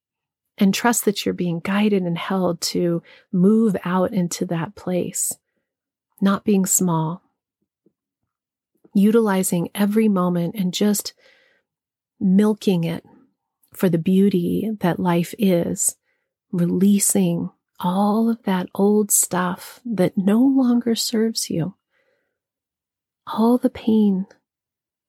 and 0.58 0.72
trust 0.72 1.04
that 1.04 1.24
you're 1.24 1.34
being 1.34 1.60
guided 1.60 2.02
and 2.02 2.16
held 2.16 2.60
to 2.60 3.02
move 3.32 3.76
out 3.84 4.12
into 4.12 4.46
that 4.46 4.74
place, 4.74 5.36
not 6.20 6.44
being 6.44 6.64
small, 6.64 7.22
utilizing 8.94 9.68
every 9.74 10.08
moment 10.08 10.54
and 10.56 10.72
just 10.72 11.12
milking 12.20 12.84
it 12.84 13.04
for 13.72 13.88
the 13.88 13.98
beauty 13.98 14.70
that 14.80 15.00
life 15.00 15.34
is, 15.38 15.96
releasing 16.52 17.50
all 17.80 18.30
of 18.30 18.42
that 18.44 18.68
old 18.74 19.10
stuff 19.10 19.80
that 19.84 20.16
no 20.16 20.40
longer 20.40 20.94
serves 20.94 21.50
you, 21.50 21.74
all 23.26 23.58
the 23.58 23.70
pain 23.70 24.26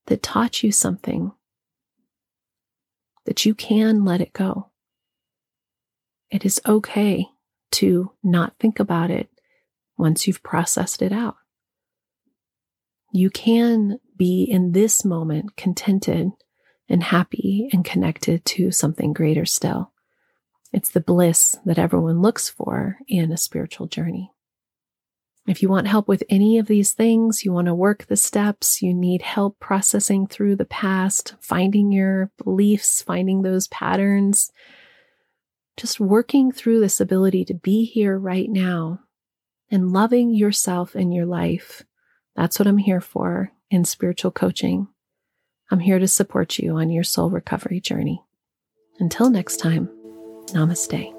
that 0.07 0.23
taught 0.23 0.63
you 0.63 0.71
something, 0.71 1.31
that 3.25 3.45
you 3.45 3.53
can 3.53 4.03
let 4.03 4.21
it 4.21 4.33
go. 4.33 4.71
It 6.31 6.45
is 6.45 6.61
okay 6.65 7.27
to 7.73 8.11
not 8.23 8.55
think 8.59 8.79
about 8.79 9.11
it 9.11 9.29
once 9.97 10.27
you've 10.27 10.43
processed 10.43 11.01
it 11.01 11.11
out. 11.11 11.35
You 13.11 13.29
can 13.29 13.99
be 14.17 14.43
in 14.43 14.71
this 14.71 15.05
moment 15.05 15.55
contented 15.55 16.31
and 16.89 17.03
happy 17.03 17.69
and 17.71 17.85
connected 17.85 18.45
to 18.45 18.71
something 18.71 19.13
greater 19.13 19.45
still. 19.45 19.91
It's 20.73 20.89
the 20.89 20.99
bliss 20.99 21.57
that 21.65 21.79
everyone 21.79 22.21
looks 22.21 22.49
for 22.49 22.97
in 23.07 23.31
a 23.31 23.37
spiritual 23.37 23.87
journey. 23.87 24.31
If 25.47 25.61
you 25.61 25.69
want 25.69 25.87
help 25.87 26.07
with 26.07 26.23
any 26.27 26.57
of 26.57 26.65
these 26.65 26.91
things, 26.91 27.45
you 27.45 27.53
want 27.53 27.67
to 27.67 27.75
work 27.75 28.05
the 28.05 28.17
steps, 28.17 28.81
you 28.81 28.93
need 28.93 29.21
help 29.21 29.59
processing 29.59 30.25
through 30.27 30.55
the 30.55 30.65
past, 30.65 31.35
finding 31.39 31.91
your 31.91 32.31
beliefs, 32.43 33.01
finding 33.03 33.43
those 33.43 33.67
patterns, 33.67 34.51
just 35.77 35.99
working 35.99 36.51
through 36.51 36.79
this 36.79 36.99
ability 37.01 37.45
to 37.45 37.53
be 37.53 37.85
here 37.85 38.17
right 38.17 38.49
now 38.49 39.01
and 39.69 39.91
loving 39.91 40.33
yourself 40.33 40.95
and 40.95 41.13
your 41.13 41.25
life. 41.25 41.83
That's 42.35 42.59
what 42.59 42.67
I'm 42.67 42.77
here 42.77 43.01
for 43.01 43.51
in 43.69 43.85
spiritual 43.85 44.31
coaching. 44.31 44.87
I'm 45.71 45.79
here 45.79 45.99
to 45.99 46.07
support 46.07 46.59
you 46.59 46.77
on 46.77 46.89
your 46.91 47.03
soul 47.03 47.29
recovery 47.29 47.79
journey. 47.79 48.23
Until 48.99 49.29
next 49.29 49.57
time, 49.57 49.89
namaste. 50.47 51.14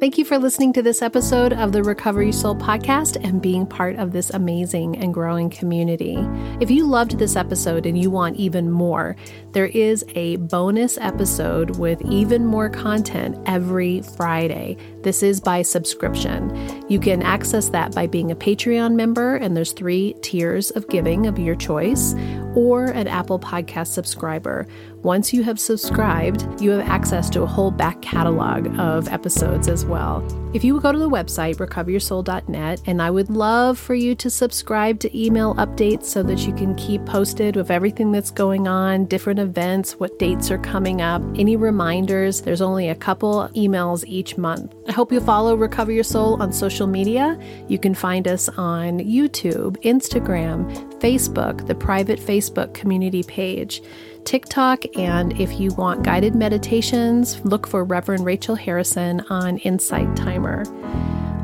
Thank 0.00 0.16
you 0.16 0.24
for 0.24 0.38
listening 0.38 0.72
to 0.72 0.82
this 0.82 1.02
episode 1.02 1.52
of 1.52 1.72
the 1.72 1.82
Recover 1.82 2.22
Your 2.22 2.32
Soul 2.32 2.56
podcast 2.56 3.22
and 3.22 3.42
being 3.42 3.66
part 3.66 3.96
of 3.96 4.12
this 4.12 4.30
amazing 4.30 4.96
and 4.96 5.12
growing 5.12 5.50
community. 5.50 6.16
If 6.58 6.70
you 6.70 6.86
loved 6.86 7.18
this 7.18 7.36
episode 7.36 7.84
and 7.84 7.98
you 7.98 8.10
want 8.10 8.36
even 8.36 8.70
more, 8.70 9.14
there 9.52 9.66
is 9.66 10.02
a 10.14 10.36
bonus 10.36 10.96
episode 10.96 11.76
with 11.76 12.00
even 12.06 12.46
more 12.46 12.70
content 12.70 13.36
every 13.44 14.00
Friday. 14.00 14.78
This 15.02 15.22
is 15.22 15.40
by 15.40 15.62
subscription. 15.62 16.84
You 16.88 17.00
can 17.00 17.22
access 17.22 17.70
that 17.70 17.94
by 17.94 18.06
being 18.06 18.30
a 18.30 18.36
Patreon 18.36 18.94
member, 18.94 19.36
and 19.36 19.56
there's 19.56 19.72
three 19.72 20.14
tiers 20.20 20.70
of 20.72 20.88
giving 20.88 21.26
of 21.26 21.38
your 21.38 21.56
choice, 21.56 22.14
or 22.54 22.86
an 22.86 23.06
Apple 23.06 23.38
Podcast 23.38 23.88
subscriber. 23.88 24.66
Once 25.02 25.32
you 25.32 25.42
have 25.42 25.58
subscribed, 25.58 26.44
you 26.60 26.70
have 26.70 26.86
access 26.86 27.30
to 27.30 27.42
a 27.42 27.46
whole 27.46 27.70
back 27.70 28.02
catalog 28.02 28.66
of 28.78 29.08
episodes 29.08 29.68
as 29.68 29.86
well. 29.86 30.20
If 30.52 30.64
you 30.64 30.80
go 30.80 30.90
to 30.90 30.98
the 30.98 31.08
website, 31.08 31.58
recoveryoursoul.net, 31.58 32.80
and 32.84 33.00
I 33.00 33.08
would 33.08 33.30
love 33.30 33.78
for 33.78 33.94
you 33.94 34.16
to 34.16 34.28
subscribe 34.28 34.98
to 34.98 35.16
email 35.16 35.54
updates 35.54 36.06
so 36.06 36.24
that 36.24 36.44
you 36.44 36.52
can 36.52 36.74
keep 36.74 37.06
posted 37.06 37.54
with 37.54 37.70
everything 37.70 38.10
that's 38.10 38.32
going 38.32 38.66
on, 38.66 39.04
different 39.04 39.38
events, 39.38 39.92
what 39.92 40.18
dates 40.18 40.50
are 40.50 40.58
coming 40.58 41.02
up, 41.02 41.22
any 41.36 41.54
reminders. 41.54 42.42
There's 42.42 42.62
only 42.62 42.88
a 42.88 42.96
couple 42.96 43.48
emails 43.54 44.02
each 44.08 44.36
month. 44.36 44.74
I 44.88 44.92
hope 44.92 45.12
you 45.12 45.20
follow 45.20 45.54
Recover 45.54 45.92
Your 45.92 46.02
Soul 46.02 46.42
on 46.42 46.52
social 46.52 46.88
media. 46.88 47.38
You 47.68 47.78
can 47.78 47.94
find 47.94 48.26
us 48.26 48.48
on 48.48 48.98
YouTube, 48.98 49.76
Instagram, 49.84 50.68
Facebook, 50.98 51.68
the 51.68 51.76
private 51.76 52.18
Facebook 52.18 52.74
community 52.74 53.22
page. 53.22 53.82
TikTok. 54.24 54.84
And 54.96 55.38
if 55.40 55.60
you 55.60 55.72
want 55.74 56.02
guided 56.02 56.34
meditations, 56.34 57.40
look 57.44 57.66
for 57.66 57.84
Reverend 57.84 58.24
Rachel 58.24 58.54
Harrison 58.54 59.20
on 59.30 59.58
Insight 59.58 60.14
Timer. 60.16 60.64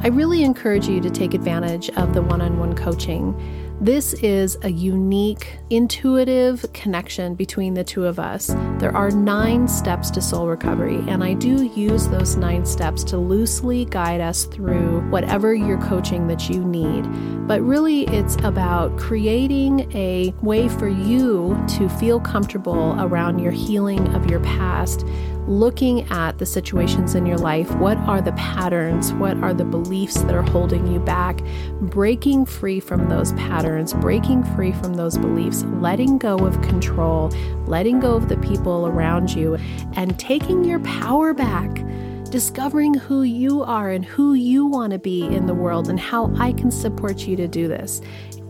I 0.03 0.09
really 0.09 0.45
encourage 0.45 0.87
you 0.87 1.01
to 1.01 1.11
take 1.11 1.35
advantage 1.35 1.91
of 1.91 2.15
the 2.15 2.23
one 2.23 2.41
on 2.41 2.59
one 2.59 2.75
coaching. 2.75 3.35
This 3.81 4.15
is 4.15 4.57
a 4.63 4.71
unique, 4.71 5.59
intuitive 5.69 6.65
connection 6.73 7.35
between 7.35 7.75
the 7.75 7.85
two 7.85 8.07
of 8.07 8.19
us. 8.19 8.47
There 8.79 8.97
are 8.97 9.11
nine 9.11 9.69
steps 9.69 10.11
to 10.13 10.23
soul 10.23 10.47
recovery, 10.47 11.05
and 11.09 11.23
I 11.23 11.35
do 11.35 11.65
use 11.65 12.09
those 12.09 12.37
nine 12.37 12.65
steps 12.65 13.05
to 13.05 13.19
loosely 13.19 13.85
guide 13.85 14.23
us 14.23 14.45
through 14.45 15.03
whatever 15.11 15.55
your 15.55 15.79
coaching 15.83 16.27
that 16.29 16.49
you 16.49 16.65
need. 16.65 17.03
But 17.47 17.61
really, 17.61 18.05
it's 18.07 18.37
about 18.37 18.97
creating 18.97 19.93
a 19.95 20.33
way 20.41 20.71
for 20.71 20.89
you 20.89 21.63
to 21.77 21.91
feel 21.91 22.19
comfortable 22.19 22.97
around 22.99 23.41
your 23.41 23.53
healing 23.53 24.09
of 24.15 24.31
your 24.31 24.41
past 24.41 25.07
looking 25.47 26.03
at 26.11 26.39
the 26.39 26.47
situations 26.47 27.15
in 27.15 27.27
your 27.27 27.39
life. 27.39 27.73
What 27.77 27.97
are 27.99 28.21
the 28.21 28.33
patterns? 28.33 29.13
What 29.15 29.37
are 29.39 29.55
the 29.55 29.65
beliefs 29.65 30.23
that 30.23 30.35
are 30.35 30.43
holding 30.43 30.87
you 30.87 30.99
back? 30.99 31.41
Breaking 31.81 32.45
free 32.45 32.81
from 32.81 33.09
those 33.09 33.33
patterns, 33.33 33.93
breaking 33.95 34.45
free 34.55 34.73
from 34.73 34.95
those 34.95 35.17
beliefs, 35.19 35.65
letting 35.81 36.19
go 36.19 36.37
of 36.39 36.61
control, 36.63 37.29
letting 37.67 38.01
go 38.01 38.15
of 38.15 38.29
the 38.29 38.37
people 38.39 38.87
around 38.87 39.35
you, 39.35 39.57
and 39.95 40.19
taking 40.19 40.65
your 40.65 40.81
power 40.81 41.33
back 41.33 41.85
discovering 42.31 42.93
who 42.93 43.23
you 43.23 43.63
are 43.63 43.91
and 43.91 44.05
who 44.05 44.35
you 44.35 44.67
want 44.67 44.93
to 44.93 44.99
be 44.99 45.25
in 45.25 45.47
the 45.47 45.55
world 45.55 45.89
and 45.89 45.99
how 45.99 46.33
I 46.39 46.53
can 46.53 46.71
support 46.71 47.21
you 47.21 47.37
to 47.37 47.47
do 47.47 47.69
this. 47.69 48.01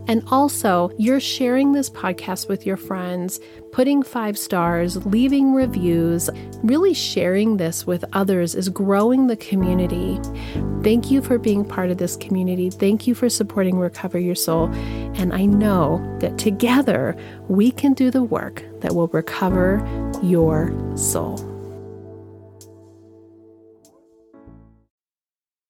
And 0.07 0.23
also, 0.27 0.91
you're 0.97 1.19
sharing 1.19 1.71
this 1.71 1.89
podcast 1.89 2.47
with 2.47 2.65
your 2.65 2.77
friends, 2.77 3.39
putting 3.71 4.03
five 4.03 4.37
stars, 4.37 5.05
leaving 5.05 5.53
reviews, 5.53 6.29
really 6.63 6.93
sharing 6.93 7.57
this 7.57 7.85
with 7.85 8.05
others 8.13 8.55
is 8.55 8.69
growing 8.69 9.27
the 9.27 9.35
community. 9.35 10.19
Thank 10.83 11.11
you 11.11 11.21
for 11.21 11.37
being 11.37 11.65
part 11.65 11.91
of 11.91 11.97
this 11.97 12.15
community. 12.17 12.69
Thank 12.69 13.07
you 13.07 13.15
for 13.15 13.29
supporting 13.29 13.77
Recover 13.77 14.17
Your 14.17 14.35
Soul. 14.35 14.67
And 15.15 15.33
I 15.33 15.45
know 15.45 16.17
that 16.19 16.37
together 16.37 17.15
we 17.47 17.71
can 17.71 17.93
do 17.93 18.09
the 18.09 18.23
work 18.23 18.63
that 18.79 18.95
will 18.95 19.07
recover 19.07 19.85
your 20.23 20.73
soul. 20.95 21.46